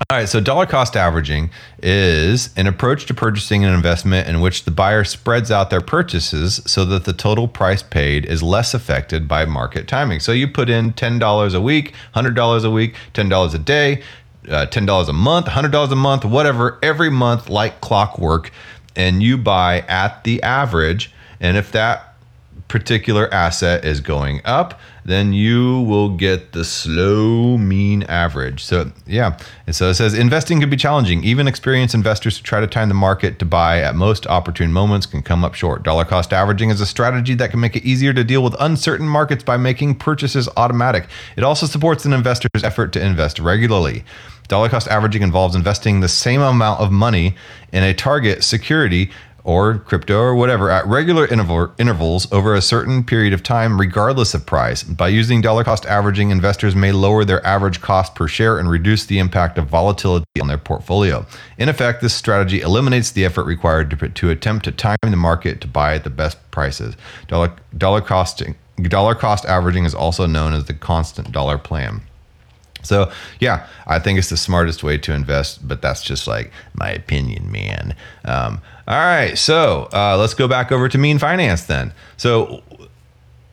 All 0.09 0.17
right, 0.17 0.27
so 0.27 0.41
dollar 0.41 0.65
cost 0.65 0.97
averaging 0.97 1.51
is 1.81 2.49
an 2.57 2.67
approach 2.67 3.05
to 3.05 3.13
purchasing 3.13 3.63
an 3.63 3.73
investment 3.73 4.27
in 4.27 4.41
which 4.41 4.65
the 4.65 4.71
buyer 4.71 5.05
spreads 5.05 5.51
out 5.51 5.69
their 5.69 5.79
purchases 5.79 6.61
so 6.65 6.83
that 6.83 7.05
the 7.05 7.13
total 7.13 7.47
price 7.47 7.81
paid 7.81 8.25
is 8.25 8.43
less 8.43 8.73
affected 8.73 9.25
by 9.25 9.45
market 9.45 9.87
timing. 9.87 10.19
So 10.19 10.33
you 10.33 10.49
put 10.49 10.69
in 10.69 10.91
$10 10.91 11.55
a 11.55 11.61
week, 11.61 11.93
$100 12.13 12.65
a 12.65 12.69
week, 12.69 12.95
$10 13.13 13.55
a 13.55 13.57
day, 13.57 14.03
uh, 14.49 14.65
$10 14.65 15.07
a 15.07 15.13
month, 15.13 15.45
$100 15.45 15.91
a 15.91 15.95
month, 15.95 16.25
whatever, 16.25 16.77
every 16.83 17.09
month 17.09 17.49
like 17.49 17.79
clockwork, 17.79 18.51
and 18.95 19.21
you 19.21 19.37
buy 19.37 19.81
at 19.81 20.23
the 20.23 20.41
average. 20.43 21.11
And 21.39 21.57
if 21.57 21.71
that 21.71 22.15
particular 22.67 23.31
asset 23.33 23.85
is 23.85 24.01
going 24.01 24.41
up, 24.43 24.79
then 25.03 25.33
you 25.33 25.81
will 25.81 26.09
get 26.09 26.51
the 26.53 26.65
slow 26.65 27.57
mean 27.57 28.01
average. 28.03 28.63
So, 28.63 28.91
yeah. 29.05 29.37
And 29.67 29.75
so 29.75 29.89
it 29.89 29.93
says 29.93 30.15
investing 30.15 30.59
can 30.59 30.69
be 30.69 30.75
challenging. 30.75 31.23
Even 31.23 31.47
experienced 31.47 31.93
investors 31.93 32.37
who 32.37 32.43
try 32.43 32.59
to 32.59 32.67
time 32.67 32.89
the 32.89 32.95
market 32.95 33.37
to 33.39 33.45
buy 33.45 33.81
at 33.81 33.95
most 33.95 34.25
opportune 34.25 34.73
moments 34.73 35.05
can 35.05 35.21
come 35.21 35.45
up 35.45 35.53
short. 35.53 35.83
Dollar 35.83 36.05
cost 36.05 36.33
averaging 36.33 36.71
is 36.71 36.81
a 36.81 36.87
strategy 36.87 37.35
that 37.35 37.51
can 37.51 37.59
make 37.59 37.75
it 37.75 37.85
easier 37.85 38.13
to 38.13 38.23
deal 38.23 38.43
with 38.43 38.55
uncertain 38.59 39.07
markets 39.07 39.43
by 39.43 39.57
making 39.57 39.95
purchases 39.95 40.49
automatic. 40.57 41.07
It 41.37 41.43
also 41.43 41.67
supports 41.67 42.03
an 42.05 42.13
investor's 42.13 42.63
effort 42.63 42.91
to 42.93 43.05
invest 43.05 43.37
regularly. 43.37 44.03
Dollar 44.47 44.69
cost 44.69 44.87
averaging 44.87 45.23
involves 45.23 45.55
investing 45.55 45.99
the 45.99 46.07
same 46.07 46.41
amount 46.41 46.79
of 46.79 46.91
money 46.91 47.35
in 47.71 47.83
a 47.83 47.93
target 47.93 48.43
security 48.43 49.11
or 49.45 49.77
crypto 49.77 50.19
or 50.19 50.35
whatever 50.35 50.71
at 50.71 50.85
regular 50.87 51.27
interval, 51.27 51.71
intervals 51.77 52.29
over 52.31 52.55
a 52.55 52.61
certain 52.61 53.03
period 53.03 53.31
of 53.31 53.43
time, 53.43 53.79
regardless 53.79 54.33
of 54.33 54.45
price. 54.45 54.81
By 54.81 55.09
using 55.09 55.39
dollar 55.39 55.63
cost 55.63 55.85
averaging, 55.85 56.31
investors 56.31 56.75
may 56.75 56.91
lower 56.91 57.23
their 57.23 57.45
average 57.45 57.79
cost 57.79 58.15
per 58.15 58.27
share 58.27 58.57
and 58.57 58.69
reduce 58.69 59.05
the 59.05 59.19
impact 59.19 59.59
of 59.59 59.67
volatility 59.67 60.25
on 60.41 60.47
their 60.47 60.57
portfolio. 60.57 61.25
In 61.59 61.69
effect, 61.69 62.01
this 62.01 62.15
strategy 62.15 62.61
eliminates 62.61 63.11
the 63.11 63.23
effort 63.23 63.45
required 63.45 63.91
to, 63.91 64.09
to 64.09 64.29
attempt 64.31 64.65
to 64.65 64.71
time 64.71 64.97
the 65.03 65.15
market 65.15 65.61
to 65.61 65.67
buy 65.67 65.93
at 65.93 66.03
the 66.03 66.09
best 66.09 66.39
prices. 66.49 66.95
Dollar, 67.27 67.53
dollar, 67.77 68.01
dollar 68.81 69.15
cost 69.15 69.45
averaging 69.45 69.85
is 69.85 69.93
also 69.93 70.25
known 70.25 70.53
as 70.53 70.65
the 70.65 70.73
constant 70.73 71.31
dollar 71.31 71.59
plan. 71.59 72.01
So, 72.85 73.11
yeah, 73.39 73.67
I 73.87 73.99
think 73.99 74.19
it's 74.19 74.29
the 74.29 74.37
smartest 74.37 74.83
way 74.83 74.97
to 74.99 75.13
invest, 75.13 75.67
but 75.67 75.81
that's 75.81 76.01
just 76.01 76.27
like 76.27 76.51
my 76.73 76.89
opinion, 76.89 77.51
man. 77.51 77.95
Um, 78.23 78.61
all 78.87 78.97
right, 78.97 79.37
so 79.37 79.89
uh, 79.93 80.17
let's 80.17 80.33
go 80.33 80.47
back 80.47 80.71
over 80.71 80.87
to 80.87 80.97
mean 80.97 81.17
finance 81.19 81.63
then. 81.63 81.93
So, 82.17 82.63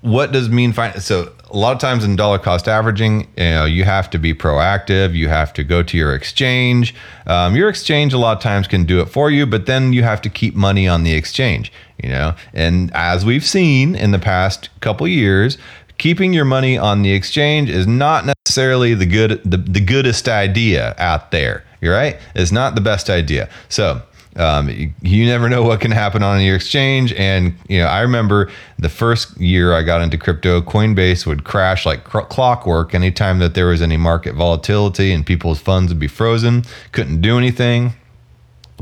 what 0.02 0.32
does 0.32 0.48
mean 0.48 0.72
finance? 0.72 1.04
So 1.04 1.32
a 1.50 1.56
lot 1.56 1.72
of 1.72 1.78
times 1.78 2.04
in 2.04 2.16
dollar 2.16 2.38
cost 2.38 2.66
averaging, 2.66 3.28
you 3.36 3.44
know, 3.44 3.64
you 3.64 3.84
have 3.84 4.10
to 4.10 4.18
be 4.18 4.34
proactive. 4.34 5.14
You 5.14 5.28
have 5.28 5.52
to 5.54 5.62
go 5.62 5.82
to 5.82 5.96
your 5.96 6.14
exchange. 6.14 6.94
Um, 7.26 7.54
your 7.54 7.68
exchange 7.68 8.12
a 8.12 8.18
lot 8.18 8.36
of 8.36 8.42
times 8.42 8.66
can 8.66 8.84
do 8.84 9.00
it 9.00 9.06
for 9.06 9.30
you, 9.30 9.46
but 9.46 9.66
then 9.66 9.92
you 9.92 10.02
have 10.02 10.20
to 10.22 10.28
keep 10.28 10.56
money 10.56 10.88
on 10.88 11.04
the 11.04 11.14
exchange. 11.14 11.72
You 12.02 12.08
know, 12.08 12.34
and 12.52 12.90
as 12.94 13.24
we've 13.24 13.44
seen 13.44 13.94
in 13.94 14.10
the 14.10 14.18
past 14.18 14.70
couple 14.80 15.06
years, 15.06 15.56
keeping 16.02 16.32
your 16.32 16.44
money 16.44 16.76
on 16.76 17.02
the 17.02 17.12
exchange 17.12 17.70
is 17.70 17.86
not 17.86 18.26
necessarily 18.26 18.92
the 18.92 19.06
good 19.06 19.40
the, 19.44 19.56
the 19.56 19.78
goodest 19.78 20.28
idea 20.28 20.96
out 20.98 21.30
there. 21.30 21.62
You're 21.80 21.94
right. 21.94 22.18
It's 22.34 22.50
not 22.50 22.74
the 22.74 22.80
best 22.80 23.08
idea. 23.08 23.48
So 23.68 24.02
um, 24.34 24.68
you, 24.68 24.92
you, 25.00 25.26
never 25.26 25.48
know 25.48 25.62
what 25.62 25.80
can 25.80 25.92
happen 25.92 26.24
on 26.24 26.40
your 26.40 26.56
exchange. 26.56 27.12
And, 27.12 27.54
you 27.68 27.78
know, 27.78 27.86
I 27.86 28.00
remember 28.00 28.50
the 28.80 28.88
first 28.88 29.38
year 29.38 29.74
I 29.74 29.82
got 29.82 30.00
into 30.00 30.18
crypto, 30.18 30.60
Coinbase 30.60 31.24
would 31.24 31.44
crash 31.44 31.86
like 31.86 32.02
cr- 32.02 32.20
clockwork 32.22 32.96
anytime 32.96 33.38
that 33.38 33.54
there 33.54 33.66
was 33.66 33.80
any 33.80 33.96
market 33.96 34.34
volatility 34.34 35.12
and 35.12 35.24
people's 35.24 35.60
funds 35.60 35.92
would 35.92 36.00
be 36.00 36.08
frozen, 36.08 36.64
couldn't 36.90 37.20
do 37.20 37.38
anything. 37.38 37.92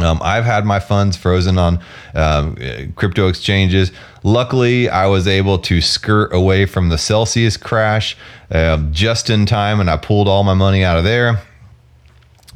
Um, 0.03 0.21
I've 0.23 0.45
had 0.45 0.65
my 0.65 0.81
funds 0.81 1.17
frozen 1.17 1.59
on 1.59 1.81
um, 2.15 2.57
crypto 2.97 3.29
exchanges. 3.29 3.93
Luckily, 4.23 4.89
I 4.89 5.07
was 5.07 5.27
able 5.27 5.59
to 5.59 5.81
skirt 5.81 6.33
away 6.33 6.67
from 6.67 6.89
the 6.89 6.99
Celsius 6.99 7.57
crash 7.57 8.17
uh, 8.51 8.79
just 8.91 9.31
in 9.31 9.47
time, 9.47 9.81
and 9.81 9.91
I 9.91 9.97
pulled 9.97 10.29
all 10.29 10.45
my 10.45 10.55
money 10.55 10.85
out 10.85 10.99
of 10.99 11.05
there. 11.05 11.41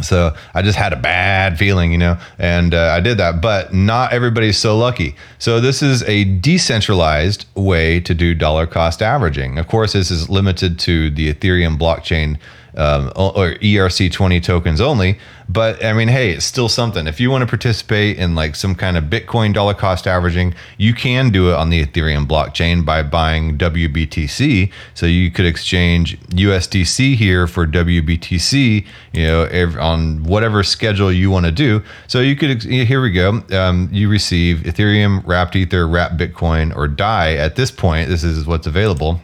So 0.02 0.34
I 0.52 0.62
just 0.62 0.76
had 0.76 0.92
a 0.92 0.96
bad 0.96 1.56
feeling, 1.56 1.92
you 1.92 1.98
know, 1.98 2.18
and 2.36 2.74
uh, 2.74 2.92
I 2.96 3.00
did 3.00 3.18
that. 3.18 3.40
But 3.40 3.72
not 3.72 4.12
everybody's 4.12 4.58
so 4.58 4.76
lucky. 4.76 5.14
So 5.38 5.60
this 5.60 5.82
is 5.82 6.02
a 6.04 6.24
decentralized 6.24 7.46
way 7.54 8.00
to 8.00 8.12
do 8.12 8.34
dollar 8.34 8.66
cost 8.66 9.02
averaging. 9.02 9.56
Of 9.56 9.68
course, 9.68 9.92
this 9.92 10.10
is 10.10 10.28
limited 10.28 10.80
to 10.80 11.10
the 11.10 11.32
Ethereum 11.32 11.78
blockchain 11.78 12.38
um, 12.76 13.12
or 13.14 13.54
ERC20 13.54 14.42
tokens 14.42 14.80
only. 14.80 15.18
But 15.48 15.84
I 15.84 15.92
mean, 15.92 16.08
hey, 16.08 16.30
it's 16.30 16.44
still 16.44 16.68
something. 16.68 17.06
If 17.06 17.20
you 17.20 17.30
want 17.30 17.42
to 17.42 17.46
participate 17.46 18.16
in 18.16 18.34
like 18.34 18.54
some 18.54 18.74
kind 18.74 18.96
of 18.96 19.04
Bitcoin 19.04 19.52
dollar 19.52 19.74
cost 19.74 20.06
averaging, 20.06 20.54
you 20.78 20.94
can 20.94 21.30
do 21.30 21.50
it 21.50 21.54
on 21.54 21.70
the 21.70 21.84
Ethereum 21.84 22.26
blockchain 22.26 22.84
by 22.84 23.02
buying 23.02 23.58
WBTC. 23.58 24.72
So 24.94 25.06
you 25.06 25.30
could 25.30 25.44
exchange 25.44 26.18
USDC 26.30 27.16
here 27.16 27.46
for 27.46 27.66
WBTC, 27.66 28.86
you 29.12 29.22
know, 29.26 29.44
on 29.78 30.24
whatever 30.24 30.62
schedule 30.62 31.12
you 31.12 31.30
want 31.30 31.44
to 31.46 31.52
do. 31.52 31.82
So 32.06 32.20
you 32.20 32.36
could, 32.36 32.62
here 32.62 33.02
we 33.02 33.12
go. 33.12 33.42
Um, 33.52 33.90
you 33.92 34.08
receive 34.08 34.58
Ethereum, 34.58 35.26
Wrapped 35.26 35.56
Ether, 35.56 35.86
Wrapped 35.86 36.16
Bitcoin, 36.16 36.74
or 36.74 36.88
DAI. 36.88 37.36
At 37.36 37.56
this 37.56 37.70
point, 37.70 38.08
this 38.08 38.24
is 38.24 38.46
what's 38.46 38.66
available. 38.66 39.20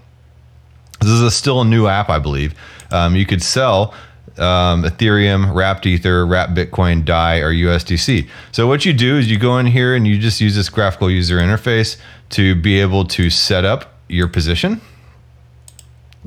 This 1.00 1.10
is 1.10 1.22
a, 1.22 1.30
still 1.30 1.62
a 1.62 1.64
new 1.64 1.86
app, 1.86 2.10
I 2.10 2.18
believe. 2.18 2.54
Um, 2.90 3.16
you 3.16 3.24
could 3.24 3.42
sell 3.42 3.94
um, 4.40 4.84
Ethereum, 4.84 5.54
Wrapped 5.54 5.86
Ether, 5.86 6.26
Wrapped 6.26 6.54
Bitcoin, 6.54 7.04
DAI, 7.04 7.40
or 7.40 7.52
USDC. 7.52 8.28
So 8.52 8.66
what 8.66 8.84
you 8.84 8.92
do 8.92 9.18
is 9.18 9.30
you 9.30 9.38
go 9.38 9.58
in 9.58 9.66
here 9.66 9.94
and 9.94 10.06
you 10.06 10.18
just 10.18 10.40
use 10.40 10.56
this 10.56 10.68
graphical 10.68 11.10
user 11.10 11.38
interface 11.38 11.98
to 12.30 12.54
be 12.54 12.80
able 12.80 13.04
to 13.06 13.30
set 13.30 13.64
up 13.64 13.94
your 14.08 14.28
position. 14.28 14.80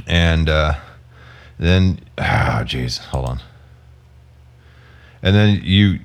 And 0.08 0.49
uh, 0.49 0.76
then, 1.58 1.99
oh, 2.17 2.63
geez, 2.65 2.97
hold 2.97 3.26
on. 3.26 3.41
And 5.21 5.36
then 5.36 5.62
you 5.63 5.99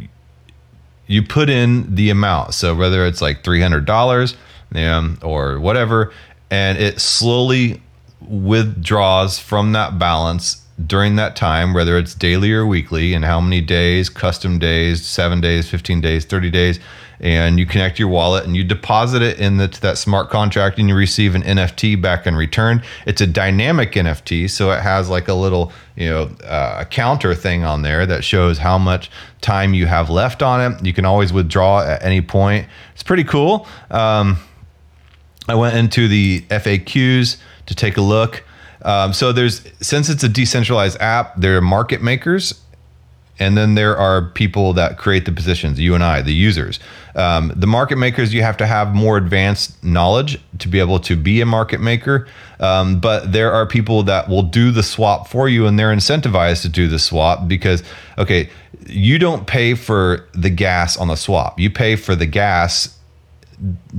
you 1.07 1.23
put 1.23 1.49
in 1.49 1.95
the 1.95 2.11
amount. 2.11 2.55
So 2.55 2.75
whether 2.75 3.07
it's 3.07 3.21
like 3.21 3.43
three 3.43 3.61
hundred 3.61 3.85
dollars, 3.85 4.37
um, 4.75 5.19
or 5.23 5.59
whatever, 5.59 6.13
and 6.51 6.79
it 6.79 7.01
slowly 7.01 7.83
withdraws 8.21 9.39
from 9.39 9.73
that 9.73 9.99
balance 9.99 10.63
during 10.87 11.17
that 11.17 11.35
time, 11.35 11.75
whether 11.75 11.99
it's 11.99 12.15
daily 12.15 12.53
or 12.53 12.67
weekly, 12.67 13.15
and 13.15 13.25
how 13.25 13.41
many 13.41 13.61
days, 13.61 14.09
custom 14.09 14.59
days, 14.59 15.05
seven 15.05 15.41
days, 15.41 15.69
15 15.69 16.01
days, 16.01 16.25
30 16.25 16.51
days, 16.51 16.79
and 17.21 17.59
you 17.59 17.67
connect 17.67 17.99
your 17.99 18.09
wallet 18.09 18.45
and 18.45 18.57
you 18.57 18.63
deposit 18.63 19.23
it 19.23 19.41
in 19.41 19.57
the, 19.57 19.67
that 19.81 19.99
smart 19.99 20.31
contract 20.31 20.79
and 20.79 20.89
you 20.89 20.95
receive 20.95 21.35
an 21.35 21.43
NFT 21.43 22.01
back 22.01 22.27
in 22.27 22.37
return. 22.37 22.83
It's 23.07 23.21
a 23.21 23.27
dynamic 23.27 23.93
NFT, 23.93 24.49
so 24.49 24.71
it 24.71 24.81
has 24.81 25.09
like 25.09 25.27
a 25.29 25.35
little, 25.35 25.73
you 25.97 26.09
know, 26.09 26.25
uh, 26.45 26.85
counter 26.85 27.35
thing 27.35 27.65
on 27.65 27.83
there 27.83 28.07
that 28.07 28.23
shows 28.23 28.59
how 28.59 28.79
much 28.79 29.11
time 29.41 29.75
you 29.75 29.87
have 29.87 30.11
left 30.11 30.43
on 30.43 30.73
it. 30.73 30.85
You 30.85 30.93
can 30.93 31.05
always 31.05 31.33
withdraw 31.33 31.83
at 31.83 32.03
any 32.05 32.21
point. 32.21 32.69
It's 32.95 33.03
pretty 33.03 33.25
cool. 33.25 33.67
Um, 33.91 34.39
I 35.49 35.55
went 35.55 35.77
into 35.77 36.09
the 36.09 36.43
FAQs 36.51 37.39
to 37.67 37.75
take 37.75 37.97
a 37.97 38.03
look. 38.03 38.45
Um, 38.83 39.13
so 39.13 39.33
there's 39.33 39.63
since 39.81 40.09
it's 40.09 40.23
a 40.23 40.29
decentralized 40.29 41.01
app, 41.01 41.37
there 41.37 41.57
are 41.57 41.61
market 41.61 42.03
makers, 42.03 42.61
and 43.39 43.57
then 43.57 43.75
there 43.75 43.97
are 43.97 44.23
people 44.23 44.73
that 44.75 44.99
create 44.99 45.25
the 45.25 45.33
positions. 45.33 45.79
You 45.79 45.95
and 45.95 46.03
I, 46.03 46.23
the 46.23 46.35
users. 46.35 46.81
Um, 47.15 47.53
the 47.55 47.67
market 47.67 47.97
makers, 47.97 48.33
you 48.33 48.43
have 48.43 48.57
to 48.59 48.67
have 48.67 48.95
more 48.95 49.17
advanced 49.17 49.83
knowledge 49.83 50.41
to 50.59 50.69
be 50.69 50.79
able 50.79 51.01
to 51.01 51.17
be 51.17 51.41
a 51.41 51.47
market 51.47 51.81
maker. 51.81 52.29
Um, 52.61 53.01
but 53.01 53.33
there 53.33 53.53
are 53.53 53.67
people 53.67 54.03
that 54.05 54.29
will 54.29 54.43
do 54.43 54.71
the 54.71 54.83
swap 54.83 55.29
for 55.29 55.49
you, 55.49 55.67
and 55.67 55.79
they're 55.79 55.95
incentivized 55.95 56.63
to 56.63 56.69
do 56.69 56.89
the 56.89 56.99
swap 56.99 57.49
because 57.49 57.83
okay, 58.19 58.51
you 58.87 59.19
don't 59.19 59.47
pay 59.47 59.75
for 59.75 60.29
the 60.33 60.51
gas 60.51 60.97
on 60.97 61.09
the 61.09 61.17
swap. 61.17 61.59
You 61.59 61.71
pay 61.71 61.97
for 61.97 62.15
the 62.15 62.27
gas 62.27 62.97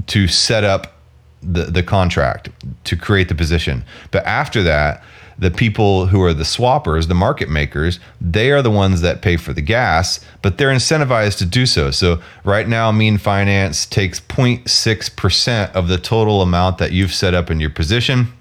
to 0.08 0.28
set 0.28 0.63
up 0.63 0.99
the, 1.41 1.63
the 1.65 1.84
contract 1.84 2.49
to 2.86 2.95
create 2.95 3.30
the 3.30 3.36
position. 3.36 3.84
But 4.12 4.25
after 4.25 4.63
that, 4.63 5.04
the 5.38 5.49
people 5.49 6.08
who 6.08 6.21
are 6.21 6.34
the 6.34 6.43
swappers, 6.43 7.08
the 7.08 7.15
market 7.15 7.49
makers, 7.49 7.99
they 8.19 8.52
are 8.52 8.62
the 8.62 8.71
ones 8.71 8.99
that 9.02 9.21
pay 9.21 9.38
for 9.38 9.54
the 9.54 9.62
gas, 9.62 10.19
but 10.41 10.58
they're 10.58 10.69
incentivized 10.69 11.38
to 11.38 11.45
do 11.45 11.65
so. 11.65 11.91
So 11.91 12.21
right 12.43 12.67
now, 12.67 12.91
Mean 12.91 13.17
Finance 13.17 13.86
takes 13.86 14.19
0.6% 14.19 15.71
of 15.73 15.88
the 15.88 15.97
total 15.97 16.41
amount 16.41 16.78
that 16.80 16.91
you've 16.91 17.13
set 17.13 17.34
up 17.34 17.49
in 17.49 17.62
your 17.62 17.69
position 17.69 18.34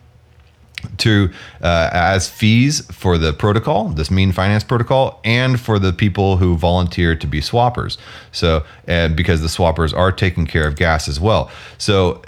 to 0.98 1.30
uh, 1.62 1.90
as 1.92 2.28
fees 2.28 2.86
for 2.92 3.18
the 3.18 3.32
protocol, 3.32 3.88
this 3.88 4.10
mean 4.10 4.32
finance 4.32 4.64
protocol, 4.64 5.20
and 5.24 5.60
for 5.60 5.78
the 5.78 5.92
people 5.92 6.36
who 6.36 6.56
volunteer 6.56 7.16
to 7.16 7.26
be 7.26 7.40
swappers. 7.40 7.96
So, 8.32 8.64
and 8.86 9.16
because 9.16 9.40
the 9.40 9.48
swappers 9.48 9.96
are 9.96 10.12
taking 10.12 10.46
care 10.46 10.66
of 10.66 10.76
gas 10.76 11.08
as 11.08 11.18
well. 11.18 11.50
So, 11.78 12.22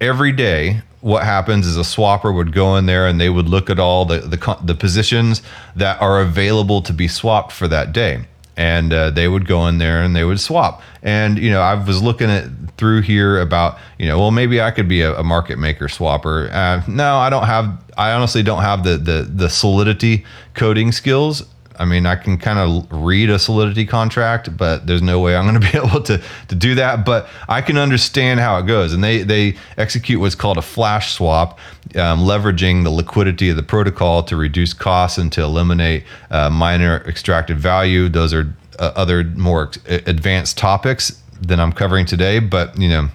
every 0.00 0.32
day 0.32 0.82
what 1.00 1.24
happens 1.24 1.66
is 1.66 1.76
a 1.76 1.82
swapper 1.82 2.34
would 2.34 2.52
go 2.52 2.76
in 2.76 2.86
there 2.86 3.06
and 3.06 3.20
they 3.20 3.28
would 3.28 3.48
look 3.48 3.70
at 3.70 3.78
all 3.78 4.04
the 4.04 4.18
the, 4.18 4.58
the 4.62 4.74
positions 4.74 5.42
that 5.76 6.00
are 6.02 6.20
available 6.20 6.82
to 6.82 6.92
be 6.92 7.06
swapped 7.08 7.52
for 7.52 7.68
that 7.68 7.92
day. 7.92 8.24
And 8.56 8.92
uh, 8.92 9.10
they 9.10 9.28
would 9.28 9.46
go 9.46 9.68
in 9.68 9.78
there 9.78 10.02
and 10.02 10.16
they 10.16 10.24
would 10.24 10.40
swap. 10.40 10.82
And 11.02 11.38
you 11.38 11.50
know 11.50 11.60
i 11.60 11.74
was 11.74 12.02
looking 12.02 12.28
at 12.28 12.46
through 12.76 13.02
here 13.02 13.40
about 13.40 13.78
you 13.98 14.06
know 14.06 14.18
well 14.18 14.30
maybe 14.32 14.60
i 14.60 14.70
could 14.70 14.88
be 14.88 15.00
a, 15.02 15.16
a 15.18 15.22
market 15.22 15.58
maker 15.58 15.86
swapper. 15.86 16.52
Uh, 16.52 16.82
no 16.88 17.16
i 17.16 17.30
don't 17.30 17.46
have 17.46 17.80
i 17.96 18.12
honestly 18.12 18.42
don't 18.42 18.62
have 18.62 18.82
the 18.82 18.96
the, 18.96 19.22
the 19.22 19.48
solidity 19.48 20.24
coding 20.54 20.90
skills 20.90 21.44
I 21.78 21.84
mean, 21.84 22.06
I 22.06 22.16
can 22.16 22.38
kind 22.38 22.58
of 22.58 22.86
read 22.90 23.30
a 23.30 23.38
solidity 23.38 23.86
contract, 23.86 24.56
but 24.56 24.86
there's 24.86 25.02
no 25.02 25.20
way 25.20 25.36
I'm 25.36 25.44
going 25.46 25.60
to 25.60 25.72
be 25.72 25.78
able 25.78 26.02
to 26.02 26.20
to 26.48 26.54
do 26.54 26.74
that. 26.74 27.04
But 27.04 27.28
I 27.48 27.60
can 27.60 27.78
understand 27.78 28.40
how 28.40 28.58
it 28.58 28.66
goes, 28.66 28.92
and 28.92 29.02
they 29.02 29.22
they 29.22 29.56
execute 29.76 30.20
what's 30.20 30.34
called 30.34 30.58
a 30.58 30.62
flash 30.62 31.14
swap, 31.14 31.58
um, 31.94 32.20
leveraging 32.20 32.84
the 32.84 32.90
liquidity 32.90 33.48
of 33.50 33.56
the 33.56 33.62
protocol 33.62 34.22
to 34.24 34.36
reduce 34.36 34.72
costs 34.72 35.18
and 35.18 35.32
to 35.32 35.42
eliminate 35.42 36.04
uh, 36.30 36.50
miner 36.50 37.02
extracted 37.06 37.58
value. 37.58 38.08
Those 38.08 38.34
are 38.34 38.54
uh, 38.78 38.92
other 38.96 39.24
more 39.24 39.70
advanced 39.86 40.58
topics 40.58 41.22
than 41.40 41.60
I'm 41.60 41.72
covering 41.72 42.06
today, 42.06 42.40
but 42.40 42.78
you 42.78 42.88
know, 42.88 43.08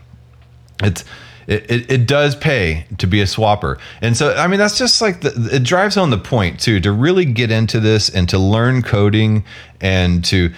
it's 0.82 1.04
it, 1.48 1.92
it, 1.92 2.08
does 2.08 2.36
pay 2.36 2.86
to 2.98 3.08
be 3.08 3.22
a 3.22 3.26
swapper. 3.26 3.80
And 4.02 4.16
so, 4.16 4.34
I 4.36 4.48
mean, 4.48 4.60
that's 4.60 4.78
just 4.78 5.02
like 5.02 5.22
the, 5.22 5.50
it 5.52 5.64
drives 5.64 5.96
home 5.96 6.10
the 6.10 6.18
point 6.18 6.60
too, 6.60 6.80
to 6.82 6.92
really 6.92 7.26
get 7.26 7.52
into 7.52 7.80
this 7.80 8.10
and 8.10 8.28
to 8.30 8.38
learn 8.38 8.82
coding 8.82 9.44
and 9.82 10.24
to 10.26 10.54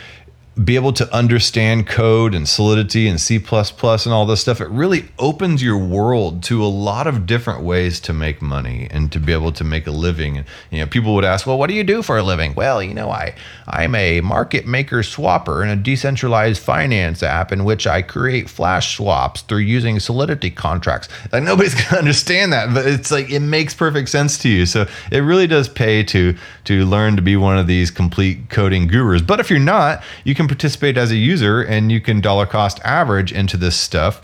be 0.63 0.75
able 0.75 0.93
to 0.93 1.13
understand 1.13 1.85
code 1.85 2.33
and 2.33 2.47
solidity 2.47 3.09
and 3.09 3.19
C++ 3.19 3.37
and 3.37 4.13
all 4.13 4.25
this 4.25 4.39
stuff, 4.39 4.61
it 4.61 4.69
really 4.69 5.05
opens 5.19 5.61
your 5.61 5.77
world 5.77 6.43
to 6.43 6.63
a 6.63 6.67
lot 6.67 7.07
of 7.07 7.25
different 7.25 7.61
ways 7.61 7.99
to 8.01 8.13
make 8.13 8.41
money 8.41 8.87
and 8.89 9.11
to 9.11 9.19
be 9.19 9.33
able 9.33 9.51
to 9.51 9.65
make 9.65 9.85
a 9.85 9.91
living. 9.91 10.37
And 10.37 10.45
you 10.71 10.79
know, 10.79 10.85
people 10.85 11.13
would 11.15 11.25
ask, 11.25 11.45
"Well, 11.45 11.57
what 11.57 11.67
do 11.67 11.73
you 11.73 11.83
do 11.83 12.01
for 12.01 12.17
a 12.17 12.23
living?" 12.23 12.53
Well, 12.55 12.81
you 12.81 12.93
know, 12.93 13.09
I 13.09 13.35
I'm 13.67 13.95
a 13.95 14.21
market 14.21 14.65
maker 14.65 14.99
swapper 14.99 15.61
in 15.61 15.69
a 15.69 15.75
decentralized 15.75 16.61
finance 16.61 17.21
app 17.21 17.51
in 17.51 17.65
which 17.65 17.85
I 17.85 18.01
create 18.01 18.49
flash 18.49 18.95
swaps 18.95 19.41
through 19.41 19.59
using 19.59 19.99
solidity 19.99 20.51
contracts. 20.51 21.09
Like 21.33 21.43
nobody's 21.43 21.75
to 21.89 21.97
understand 21.97 22.53
that, 22.53 22.73
but 22.73 22.85
it's 22.85 23.11
like 23.11 23.29
it 23.29 23.41
makes 23.41 23.73
perfect 23.73 24.07
sense 24.07 24.37
to 24.39 24.49
you. 24.49 24.65
So 24.65 24.87
it 25.11 25.19
really 25.19 25.47
does 25.47 25.67
pay 25.67 26.03
to 26.03 26.35
to 26.65 26.85
learn 26.85 27.17
to 27.17 27.21
be 27.21 27.35
one 27.35 27.57
of 27.57 27.67
these 27.67 27.91
complete 27.91 28.49
coding 28.49 28.87
gurus. 28.87 29.21
But 29.21 29.41
if 29.41 29.49
you're 29.49 29.59
not, 29.59 30.01
you 30.23 30.33
can 30.33 30.44
participate 30.47 30.97
as 30.97 31.11
a 31.11 31.15
user 31.15 31.61
and 31.61 31.91
you 31.91 32.01
can 32.01 32.21
dollar 32.21 32.45
cost 32.45 32.79
average 32.83 33.31
into 33.31 33.57
this 33.57 33.75
stuff. 33.75 34.21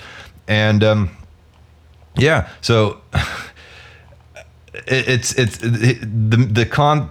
And 0.47 0.83
um, 0.83 1.17
yeah, 2.15 2.49
so 2.61 3.01
it, 4.73 5.07
it's 5.07 5.33
it's 5.33 5.57
the 5.57 5.93
the 6.49 6.65
con 6.65 7.09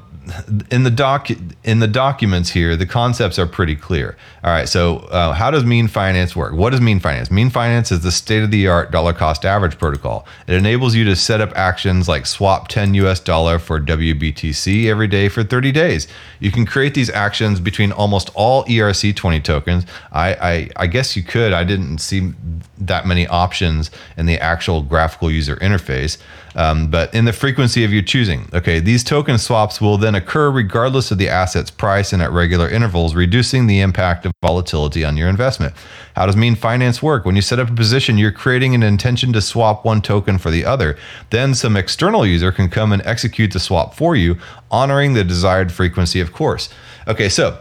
in 0.71 0.83
the 0.83 0.91
doc 0.91 1.29
in 1.65 1.79
the 1.81 1.87
documents 1.87 2.51
here 2.51 2.77
the 2.77 2.87
concepts 2.87 3.39
are 3.39 3.47
pretty 3.47 3.77
clear. 3.77 4.17
All 4.45 4.51
right 4.51 4.69
so 4.69 4.99
uh, 5.11 5.33
how 5.33 5.51
does 5.51 5.65
mean 5.65 5.89
finance 5.89 6.35
work? 6.37 6.53
What 6.53 6.75
is 6.75 6.81
mean 6.81 7.01
finance? 7.01 7.31
Mean 7.31 7.51
finance 7.51 7.93
is 7.93 8.01
the 8.01 8.13
state 8.13 8.43
of 8.43 8.51
the 8.51 8.67
art 8.69 8.91
dollar 8.91 9.13
cost 9.13 9.45
average 9.45 9.79
protocol. 9.79 10.27
It 10.47 10.55
enables 10.55 10.95
you 10.95 11.05
to 11.05 11.17
set 11.17 11.41
up 11.41 11.53
actions 11.57 12.09
like 12.09 12.27
swap 12.27 12.69
10 12.69 12.95
us 12.95 13.21
dollar 13.21 13.59
for 13.59 13.81
wbtc 13.81 14.87
every 14.87 15.07
day 15.07 15.29
for 15.29 15.43
30 15.43 15.73
days. 15.73 16.09
You 16.39 16.51
can 16.51 16.67
create 16.67 16.95
these 16.95 17.11
actions 17.11 17.61
between 17.61 17.93
almost 17.93 18.31
all 18.35 18.65
erc20 18.65 19.43
tokens. 19.43 19.85
I 20.13 20.35
i, 20.35 20.71
I 20.77 20.87
guess 20.87 21.17
you 21.17 21.23
could. 21.23 21.53
I 21.53 21.65
didn't 21.65 21.99
see 21.99 22.33
that 22.79 23.07
many 23.07 23.27
options 23.27 23.91
in 24.17 24.27
the 24.27 24.39
actual 24.39 24.83
graphical 24.83 25.31
user 25.31 25.57
interface 25.57 26.19
um, 26.55 26.91
but 26.91 27.15
in 27.15 27.25
the 27.25 27.33
frequency 27.33 27.85
of 27.85 27.93
your 27.93 28.03
choosing. 28.03 28.49
Okay, 28.53 28.81
these 28.81 29.05
token 29.05 29.39
swaps 29.39 29.81
will 29.81 29.97
then 29.97 30.15
occur 30.15 30.51
regardless 30.51 31.11
of 31.11 31.19
the 31.19 31.29
asset's 31.29 31.71
price 31.71 32.13
and 32.13 32.23
at 32.23 32.33
regular 32.33 32.69
intervals, 32.69 33.15
reducing 33.15 33.67
the 33.67 33.81
impact 33.81 34.27
of 34.27 34.33
volatility 34.43 35.05
on 35.05 35.17
your 35.17 35.29
investment. 35.29 35.75
How 36.17 36.27
does 36.27 36.37
mean 36.37 36.57
finance 36.57 37.03
work? 37.03 37.25
When 37.25 37.37
you 37.37 37.43
set 37.43 37.59
up 37.59 37.71
a 37.71 37.75
position, 37.75 38.19
you're 38.19 38.33
creating 38.33 38.75
an 38.75 38.83
intention 38.83 39.33
to 39.33 39.41
swap 39.41 39.85
one 39.85 40.03
token 40.03 40.39
for 40.39 40.51
the 40.51 40.65
other. 40.65 40.97
Then 41.31 41.55
some 41.55 41.77
external 41.77 42.27
user 42.27 42.53
can 42.53 42.69
come 42.69 42.93
and 42.93 43.03
execute 43.07 43.53
the 43.53 43.61
swap 43.61 43.95
for 43.95 44.17
you, 44.17 44.37
honoring 44.71 45.15
the 45.15 45.25
desired 45.25 45.73
frequency, 45.73 46.21
of 46.21 46.33
course. 46.33 46.69
Okay, 47.07 47.29
so 47.29 47.59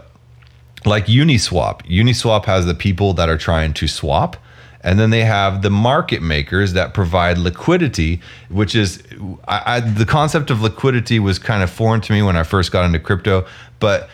like 0.84 1.06
Uniswap, 1.06 1.82
Uniswap 1.82 2.46
has 2.46 2.66
the 2.66 2.74
people 2.74 3.12
that 3.14 3.28
are 3.28 3.38
trying 3.38 3.72
to 3.74 3.86
swap 3.86 4.36
and 4.82 4.98
then 4.98 5.10
they 5.10 5.24
have 5.24 5.62
the 5.62 5.70
market 5.70 6.22
makers 6.22 6.72
that 6.72 6.94
provide 6.94 7.38
liquidity, 7.38 8.20
which 8.48 8.74
is 8.74 9.02
I, 9.46 9.76
I, 9.76 9.80
the 9.80 10.06
concept 10.06 10.50
of 10.50 10.62
liquidity 10.62 11.18
was 11.18 11.38
kind 11.38 11.62
of 11.62 11.70
foreign 11.70 12.00
to 12.02 12.12
me 12.12 12.22
when 12.22 12.36
I 12.36 12.42
first 12.42 12.72
got 12.72 12.84
into 12.84 12.98
crypto. 12.98 13.46
But 13.78 14.08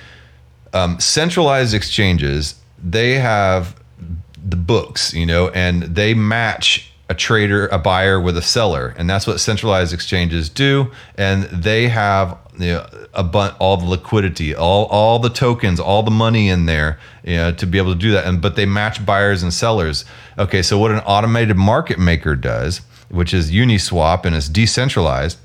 um, 0.73 0.99
centralized 0.99 1.75
exchanges, 1.75 2.57
they 2.83 3.15
have 3.15 3.81
the 4.45 4.57
books, 4.57 5.15
you 5.15 5.27
know, 5.27 5.49
and 5.51 5.83
they 5.83 6.15
match 6.15 6.86
a 7.09 7.15
trader, 7.15 7.69
a 7.69 7.79
buyer 7.79 8.21
with 8.21 8.37
a 8.37 8.43
seller, 8.43 8.95
and 8.99 9.09
that's 9.09 9.27
what 9.27 9.39
centralized 9.39 9.93
exchanges 9.93 10.49
do. 10.49 10.91
And 11.17 11.45
they 11.45 11.89
have 11.89 12.37
you 12.59 12.73
know, 12.73 12.87
a 13.15 13.23
bunch, 13.23 13.55
all 13.59 13.77
the 13.77 13.87
liquidity, 13.87 14.55
all 14.55 14.87
all 14.87 15.19
the 15.19 15.29
tokens, 15.29 15.79
all 15.79 16.03
the 16.03 16.11
money 16.11 16.49
in 16.49 16.67
there, 16.67 16.99
you 17.23 17.37
know, 17.37 17.53
to 17.53 17.67
be 17.67 17.79
able 17.79 17.93
to 17.93 17.99
do 17.99 18.11
that. 18.13 18.27
And 18.27 18.41
but 18.41 18.57
they 18.57 18.67
match 18.67 19.05
buyers 19.07 19.43
and 19.43 19.53
sellers. 19.55 20.05
Okay, 20.39 20.63
so 20.63 20.79
what 20.79 20.91
an 20.91 21.01
automated 21.01 21.57
market 21.57 21.99
maker 21.99 22.35
does, 22.35 22.81
which 23.09 23.33
is 23.33 23.51
Uniswap 23.51 24.25
and 24.25 24.35
it's 24.35 24.49
decentralized. 24.49 25.39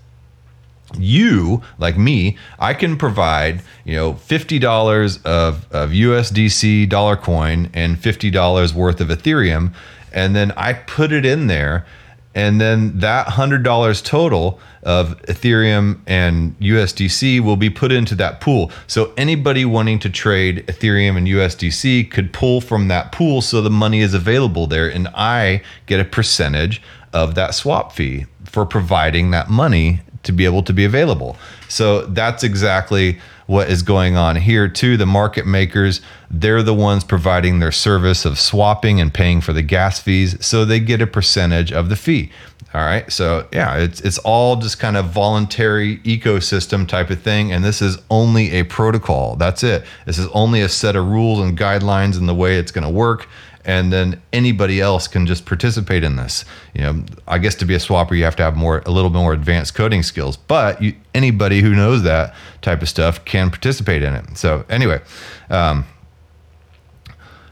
You, 0.97 1.61
like 1.77 1.97
me, 1.97 2.37
I 2.59 2.73
can 2.73 2.97
provide, 2.97 3.61
you 3.85 3.95
know, 3.95 4.13
fifty 4.15 4.59
dollars 4.59 5.17
of, 5.23 5.71
of 5.71 5.91
USDC 5.91 6.89
dollar 6.89 7.15
coin 7.15 7.69
and 7.73 7.99
fifty 7.99 8.29
dollars 8.29 8.73
worth 8.73 8.99
of 8.99 9.07
Ethereum, 9.07 9.73
and 10.11 10.35
then 10.35 10.51
I 10.57 10.73
put 10.73 11.11
it 11.11 11.25
in 11.25 11.47
there, 11.47 11.85
and 12.33 12.61
then 12.61 12.99
that 12.99 13.27
hundred 13.29 13.63
dollars 13.63 14.01
total 14.01 14.59
of 14.83 15.21
Ethereum 15.23 15.99
and 16.07 16.57
USDC 16.59 17.39
will 17.41 17.57
be 17.57 17.69
put 17.69 17.91
into 17.91 18.15
that 18.15 18.41
pool. 18.41 18.71
So 18.87 19.13
anybody 19.17 19.65
wanting 19.65 19.99
to 19.99 20.09
trade 20.09 20.65
Ethereum 20.67 21.17
and 21.17 21.27
USDC 21.27 22.09
could 22.09 22.33
pull 22.33 22.61
from 22.61 22.87
that 22.87 23.11
pool 23.11 23.41
so 23.41 23.61
the 23.61 23.69
money 23.69 23.99
is 23.99 24.13
available 24.13 24.65
there 24.65 24.87
and 24.87 25.07
I 25.09 25.61
get 25.85 25.99
a 25.99 26.05
percentage 26.05 26.81
of 27.13 27.35
that 27.35 27.53
swap 27.53 27.91
fee 27.91 28.25
for 28.45 28.65
providing 28.65 29.31
that 29.31 29.49
money 29.49 30.01
to 30.23 30.31
be 30.31 30.45
able 30.45 30.63
to 30.63 30.73
be 30.73 30.85
available. 30.85 31.35
So 31.67 32.05
that's 32.05 32.43
exactly 32.43 33.19
what 33.51 33.69
is 33.69 33.83
going 33.83 34.15
on 34.15 34.37
here 34.37 34.69
too. 34.69 34.95
The 34.95 35.05
market 35.05 35.45
makers, 35.45 35.99
they're 36.29 36.63
the 36.63 36.73
ones 36.73 37.03
providing 37.03 37.59
their 37.59 37.73
service 37.73 38.23
of 38.23 38.39
swapping 38.39 39.01
and 39.01 39.13
paying 39.13 39.41
for 39.41 39.51
the 39.51 39.61
gas 39.61 39.99
fees, 39.99 40.43
so 40.43 40.63
they 40.63 40.79
get 40.79 41.01
a 41.01 41.05
percentage 41.05 41.69
of 41.73 41.89
the 41.89 41.97
fee. 41.97 42.31
All 42.73 42.79
right. 42.79 43.11
So 43.11 43.49
yeah, 43.51 43.75
it's 43.75 43.99
it's 43.99 44.17
all 44.19 44.55
just 44.55 44.79
kind 44.79 44.95
of 44.95 45.07
voluntary 45.07 45.97
ecosystem 45.97 46.87
type 46.87 47.09
of 47.09 47.21
thing. 47.21 47.51
And 47.51 47.65
this 47.65 47.81
is 47.81 47.97
only 48.09 48.51
a 48.51 48.63
protocol. 48.63 49.35
That's 49.35 49.61
it. 49.63 49.83
This 50.05 50.17
is 50.17 50.27
only 50.27 50.61
a 50.61 50.69
set 50.69 50.95
of 50.95 51.05
rules 51.05 51.41
and 51.41 51.57
guidelines 51.57 52.17
and 52.17 52.29
the 52.29 52.33
way 52.33 52.55
it's 52.55 52.71
going 52.71 52.85
to 52.85 52.89
work. 52.89 53.27
And 53.63 53.93
then 53.93 54.21
anybody 54.33 54.81
else 54.81 55.07
can 55.07 55.27
just 55.27 55.45
participate 55.45 56.03
in 56.03 56.15
this. 56.15 56.45
You 56.73 56.81
know, 56.81 57.05
I 57.27 57.37
guess 57.37 57.55
to 57.55 57.65
be 57.65 57.75
a 57.75 57.79
swapper, 57.79 58.17
you 58.17 58.23
have 58.23 58.35
to 58.37 58.43
have 58.43 58.55
more, 58.55 58.81
a 58.85 58.91
little 58.91 59.09
bit 59.09 59.19
more 59.19 59.33
advanced 59.33 59.75
coding 59.75 60.03
skills. 60.03 60.35
But 60.37 60.81
you, 60.81 60.95
anybody 61.13 61.61
who 61.61 61.75
knows 61.75 62.03
that 62.03 62.33
type 62.61 62.81
of 62.81 62.89
stuff 62.89 63.23
can 63.25 63.49
participate 63.49 64.01
in 64.01 64.15
it. 64.15 64.37
So 64.37 64.65
anyway, 64.69 65.01
um, 65.49 65.85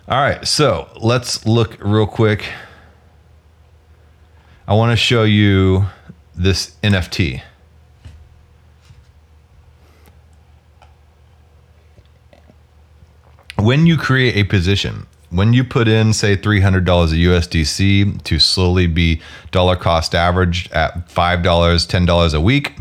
all 0.08 0.22
right. 0.22 0.48
So 0.48 0.90
let's 1.00 1.46
look 1.46 1.78
real 1.80 2.08
quick 2.08 2.46
I 4.70 4.74
want 4.74 4.92
to 4.92 4.96
show 4.96 5.24
you 5.24 5.88
this 6.36 6.76
NFT. 6.84 7.42
When 13.58 13.88
you 13.88 13.98
create 13.98 14.36
a 14.36 14.44
position, 14.44 15.08
when 15.30 15.54
you 15.54 15.64
put 15.64 15.88
in, 15.88 16.14
say, 16.14 16.36
$300 16.36 16.78
of 16.80 17.10
USDC 17.12 18.24
to 18.24 18.40
slowly 18.40 18.88
be 18.88 19.22
dollar 19.52 19.76
cost 19.76 20.16
averaged 20.16 20.72
at 20.72 21.08
$5, 21.10 21.44
$10 21.44 22.34
a 22.34 22.42
week, 22.42 22.76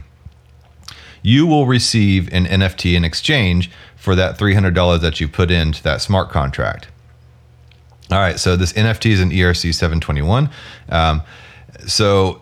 you 1.22 1.46
will 1.46 1.66
receive 1.66 2.32
an 2.32 2.46
NFT 2.46 2.94
in 2.94 3.04
exchange 3.04 3.70
for 3.96 4.14
that 4.14 4.38
$300 4.38 5.00
that 5.00 5.20
you 5.20 5.28
put 5.28 5.50
into 5.50 5.82
that 5.82 6.00
smart 6.00 6.30
contract. 6.30 6.88
All 8.10 8.18
right, 8.18 8.38
so 8.38 8.56
this 8.56 8.72
NFT 8.72 9.10
is 9.10 9.20
an 9.20 9.30
ERC 9.30 9.74
721. 9.74 10.48
Um, 10.88 11.22
so 11.86 12.40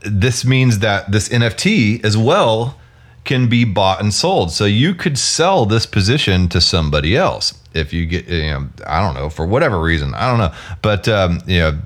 this 0.00 0.44
means 0.44 0.78
that 0.78 1.12
this 1.12 1.28
NFT 1.28 2.02
as 2.02 2.16
well 2.16 2.78
can 3.24 3.48
be 3.48 3.64
bought 3.64 4.00
and 4.00 4.14
sold. 4.14 4.50
So 4.50 4.64
you 4.64 4.94
could 4.94 5.18
sell 5.18 5.66
this 5.66 5.84
position 5.84 6.48
to 6.48 6.60
somebody 6.60 7.14
else 7.14 7.61
if 7.74 7.92
you 7.92 8.06
get, 8.06 8.28
you 8.28 8.50
know, 8.50 8.68
I 8.86 9.00
don't 9.00 9.14
know, 9.14 9.28
for 9.28 9.46
whatever 9.46 9.80
reason. 9.80 10.14
I 10.14 10.28
don't 10.28 10.38
know. 10.38 10.52
But, 10.82 11.08
um, 11.08 11.40
you 11.46 11.60
know, 11.60 11.78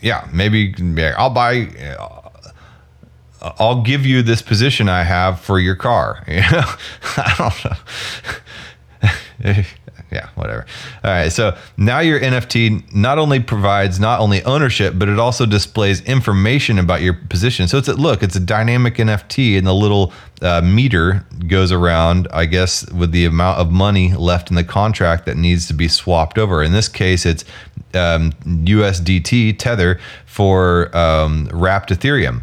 yeah, 0.00 0.28
maybe 0.32 0.74
I'll 1.16 1.30
buy, 1.30 1.68
I'll 3.42 3.82
give 3.82 4.06
you 4.06 4.22
this 4.22 4.42
position 4.42 4.88
I 4.88 5.02
have 5.02 5.40
for 5.40 5.58
your 5.58 5.76
car. 5.76 6.24
You 6.28 6.40
know, 6.40 6.62
I 7.16 7.34
don't 7.38 7.64
know 7.64 7.76
yeah, 10.10 10.28
whatever. 10.34 10.66
All 11.04 11.10
right. 11.10 11.30
So 11.30 11.56
now 11.76 12.00
your 12.00 12.18
NFT 12.20 12.92
not 12.92 13.18
only 13.18 13.40
provides 13.40 14.00
not 14.00 14.20
only 14.20 14.42
ownership, 14.44 14.94
but 14.96 15.08
it 15.08 15.18
also 15.18 15.46
displays 15.46 16.00
information 16.02 16.78
about 16.78 17.02
your 17.02 17.14
position. 17.14 17.68
So 17.68 17.78
it's 17.78 17.88
a 17.88 17.94
look, 17.94 18.22
it's 18.22 18.36
a 18.36 18.40
dynamic 18.40 18.96
NFT, 18.96 19.56
and 19.56 19.66
the 19.66 19.74
little 19.74 20.12
uh, 20.42 20.62
meter 20.62 21.24
goes 21.46 21.70
around, 21.70 22.26
I 22.32 22.46
guess, 22.46 22.90
with 22.90 23.12
the 23.12 23.24
amount 23.24 23.58
of 23.58 23.70
money 23.70 24.14
left 24.14 24.50
in 24.50 24.56
the 24.56 24.64
contract 24.64 25.26
that 25.26 25.36
needs 25.36 25.66
to 25.68 25.74
be 25.74 25.86
swapped 25.86 26.38
over. 26.38 26.62
In 26.62 26.72
this 26.72 26.88
case, 26.88 27.24
it's 27.24 27.44
um, 27.94 28.32
USDT 28.44 29.58
Tether 29.58 30.00
for 30.26 30.96
um, 30.96 31.48
wrapped 31.52 31.90
Ethereum 31.90 32.42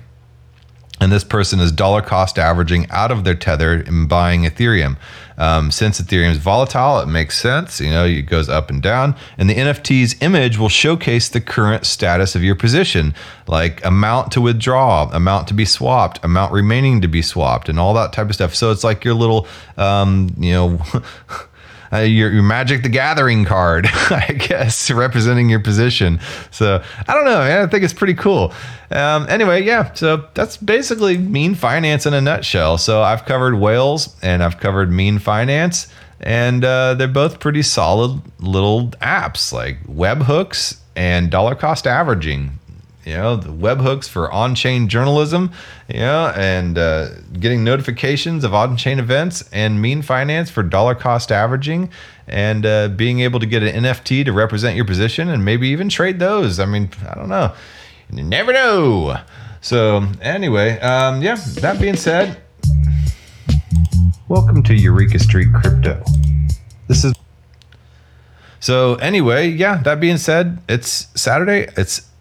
and 1.00 1.12
this 1.12 1.24
person 1.24 1.60
is 1.60 1.72
dollar 1.72 2.02
cost 2.02 2.40
averaging 2.40 2.88
out 2.90 3.12
of 3.12 3.24
their 3.24 3.36
tether 3.36 3.74
and 3.74 4.10
buying 4.10 4.44
Ethereum. 4.44 4.98
Um, 5.38 5.70
since 5.70 6.02
Ethereum 6.02 6.32
is 6.32 6.38
volatile, 6.38 7.00
it 7.00 7.06
makes 7.06 7.40
sense. 7.40 7.80
You 7.80 7.92
know, 7.92 8.06
it 8.06 8.24
goes 8.24 8.50
up 8.50 8.72
and 8.72 8.82
down. 8.82 9.16
And 9.38 9.48
the 9.48 9.54
NFT's 9.54 10.16
image 10.22 10.58
will 10.58 10.70
showcase 10.70 11.30
the 11.30 11.42
current 11.42 11.86
status 11.86 12.36
of 12.36 12.44
your 12.44 12.56
position, 12.56 13.14
like 13.48 13.86
amount 13.86 14.32
to 14.32 14.42
withdraw, 14.42 15.10
amount 15.14 15.48
to 15.50 15.54
be 15.54 15.66
swapped, 15.66 16.24
amount 16.24 16.52
remaining 16.52 17.02
to 17.02 17.08
be 17.08 17.22
swapped, 17.22 17.70
and 17.70 17.80
all 17.80 17.94
that 17.94 18.14
type 18.14 18.30
of 18.30 18.34
stuff. 18.34 18.56
So 18.56 18.72
it's 18.72 18.84
like 18.84 19.04
your 19.04 19.14
little, 19.14 19.48
um, 19.78 20.34
you 20.38 20.54
know. 20.54 20.82
uh, 21.92 21.98
your, 21.98 22.32
your 22.32 22.44
Magic 22.44 22.84
the 22.84 22.90
Gathering 22.90 23.46
card, 23.46 23.88
I 23.92 24.34
guess, 24.34 24.90
representing 24.92 25.50
your 25.50 25.60
position. 25.60 26.20
So 26.52 26.84
I 27.08 27.14
don't 27.14 27.26
know, 27.26 27.40
man. 27.40 27.64
I 27.64 27.68
think 27.68 27.84
it's 27.84 27.94
pretty 27.94 28.14
cool. 28.14 28.54
Um, 28.92 29.26
anyway, 29.30 29.64
yeah. 29.64 29.94
So 29.94 30.28
that's 30.34 30.58
basically 30.58 31.18
Mean 31.18 31.56
Finance 31.56 32.06
in 32.06 32.14
a 32.14 32.22
nutshell. 32.22 32.78
So 32.78 33.02
I've 33.02 33.26
covered 33.26 33.56
Whales 33.56 34.16
and 34.22 34.44
I've 34.44 34.60
covered 34.60 34.92
Mean 34.92 35.20
Finance, 35.20 35.88
and 36.20 36.64
uh, 36.64 36.94
they're 36.96 37.08
both 37.08 37.40
pretty 37.40 37.62
solid 37.62 38.22
little 38.40 38.90
apps 39.02 39.52
like 39.52 39.84
webhooks 39.84 40.80
and 40.96 41.30
dollar 41.30 41.56
cost 41.56 41.86
averaging 41.86 42.60
you 43.08 43.14
know, 43.14 43.38
the 43.38 43.48
webhooks 43.48 44.10
for 44.10 44.30
on-chain 44.34 44.90
journalism, 44.90 45.52
you 45.88 46.02
know, 46.02 46.34
and 46.36 46.78
uh, 46.78 47.08
getting 47.40 47.64
notifications 47.64 48.44
of 48.44 48.54
on-chain 48.54 49.00
events, 49.00 49.48
and 49.54 49.82
Mean 49.82 50.02
Finance 50.02 50.50
for 50.50 50.62
dollar 50.62 50.94
cost 50.94 51.32
averaging, 51.32 51.90
and 52.28 52.66
uh, 52.66 52.90
being 52.90 53.22
able 53.22 53.40
to 53.40 53.46
get 53.46 53.64
an 53.64 53.84
NFT 53.86 54.26
to 54.26 54.34
represent 54.34 54.76
your 54.76 54.84
position, 54.84 55.30
and 55.30 55.46
maybe 55.46 55.70
even 55.70 55.88
trade 55.88 56.20
those. 56.20 56.60
I 56.60 56.66
mean, 56.66 56.90
I 57.10 57.16
don't 57.16 57.30
know. 57.30 57.54
You 58.12 58.24
never 58.24 58.52
know. 58.52 59.18
So 59.62 60.06
anyway, 60.22 60.78
um, 60.82 61.22
yeah. 61.22 61.36
That 61.62 61.80
being 61.80 61.96
said, 61.96 62.42
welcome 64.28 64.64
to 64.64 64.74
Eureka 64.74 65.20
Street 65.20 65.48
Crypto. 65.54 66.04
This 66.90 67.06
is. 67.06 67.14
So 68.60 68.96
anyway, 68.96 69.48
yeah. 69.48 69.78
That 69.78 70.02
being 70.02 70.18
said, 70.18 70.60
it's 70.68 71.08
Saturday. 71.16 71.70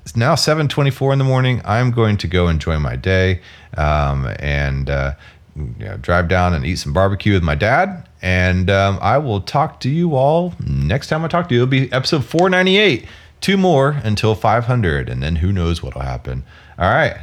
It's 0.07 0.15
now 0.15 0.37
7:24 0.37 1.15
in 1.15 1.19
the 1.19 1.25
morning. 1.25 1.61
I'm 1.65 1.91
going 1.91 2.17
to 2.19 2.29
go 2.29 2.47
enjoy 2.47 2.79
my 2.79 2.95
day 2.95 3.41
um, 3.77 4.33
and 4.39 4.89
uh, 4.89 5.15
you 5.57 5.75
know, 5.81 5.97
drive 5.97 6.29
down 6.29 6.55
and 6.55 6.65
eat 6.65 6.77
some 6.77 6.93
barbecue 6.93 7.33
with 7.33 7.43
my 7.43 7.57
dad. 7.57 8.09
And 8.23 8.71
um, 8.71 9.01
I 9.03 9.19
will 9.19 9.41
talk 9.41 9.81
to 9.81 9.89
you 9.89 10.15
all 10.15 10.55
next 10.65 11.09
time 11.09 11.25
I 11.25 11.29
talk 11.29 11.49
to 11.49 11.57
you. 11.57 11.63
It'll 11.63 11.71
be 11.71 11.93
episode 11.93 12.25
498. 12.25 13.05
Two 13.41 13.57
more 13.57 14.01
until 14.05 14.37
500, 14.37 15.09
and 15.09 15.21
then 15.21 15.37
who 15.37 15.53
knows 15.53 15.83
what'll 15.83 16.03
happen. 16.03 16.45
All 16.79 16.89
right. 16.89 17.17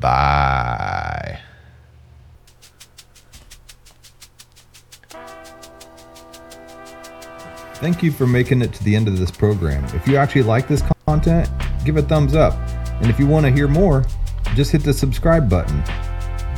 Bye. 0.00 1.38
Thank 7.74 8.02
you 8.02 8.10
for 8.10 8.26
making 8.26 8.62
it 8.62 8.72
to 8.72 8.82
the 8.82 8.96
end 8.96 9.06
of 9.06 9.16
this 9.16 9.30
program. 9.30 9.84
If 9.94 10.08
you 10.08 10.16
actually 10.16 10.42
like 10.42 10.66
this 10.66 10.82
content, 11.06 11.48
give 11.86 11.96
a 11.96 12.02
thumbs 12.02 12.34
up. 12.34 12.54
And 13.00 13.06
if 13.06 13.18
you 13.18 13.26
want 13.26 13.46
to 13.46 13.52
hear 13.52 13.68
more, 13.68 14.04
just 14.54 14.72
hit 14.72 14.82
the 14.82 14.92
subscribe 14.92 15.48
button. 15.48 15.82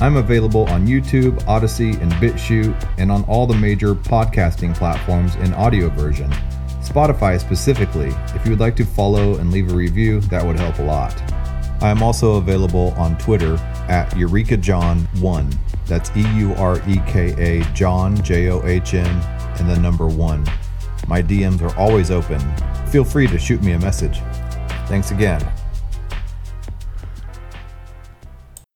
I'm 0.00 0.16
available 0.16 0.64
on 0.68 0.86
YouTube, 0.86 1.38
Odysee, 1.46 2.00
and 2.00 2.10
BitChute, 2.12 2.94
and 2.98 3.10
on 3.10 3.24
all 3.24 3.46
the 3.46 3.54
major 3.54 3.94
podcasting 3.94 4.74
platforms 4.74 5.34
in 5.36 5.52
audio 5.54 5.88
version. 5.88 6.30
Spotify 6.80 7.38
specifically. 7.38 8.14
If 8.34 8.44
you 8.44 8.50
would 8.50 8.60
like 8.60 8.76
to 8.76 8.84
follow 8.84 9.36
and 9.36 9.50
leave 9.50 9.70
a 9.70 9.74
review, 9.74 10.20
that 10.22 10.44
would 10.44 10.56
help 10.56 10.78
a 10.78 10.82
lot. 10.82 11.20
I 11.82 11.90
am 11.90 12.02
also 12.02 12.36
available 12.36 12.94
on 12.96 13.18
Twitter 13.18 13.54
at 13.88 14.10
EurekaJohn1. 14.12 15.56
That's 15.86 16.10
E 16.16 16.22
U 16.38 16.54
R 16.54 16.80
E 16.88 17.00
K 17.06 17.34
A 17.36 17.64
John, 17.72 18.20
J 18.22 18.50
O 18.50 18.64
H 18.64 18.94
N, 18.94 19.06
and 19.58 19.68
the 19.68 19.78
number 19.78 20.06
one. 20.06 20.44
My 21.06 21.22
DMs 21.22 21.60
are 21.62 21.76
always 21.76 22.10
open. 22.10 22.40
Feel 22.88 23.04
free 23.04 23.26
to 23.26 23.38
shoot 23.38 23.62
me 23.62 23.72
a 23.72 23.78
message. 23.78 24.20
Thanks 24.88 25.10
again. 25.10 25.42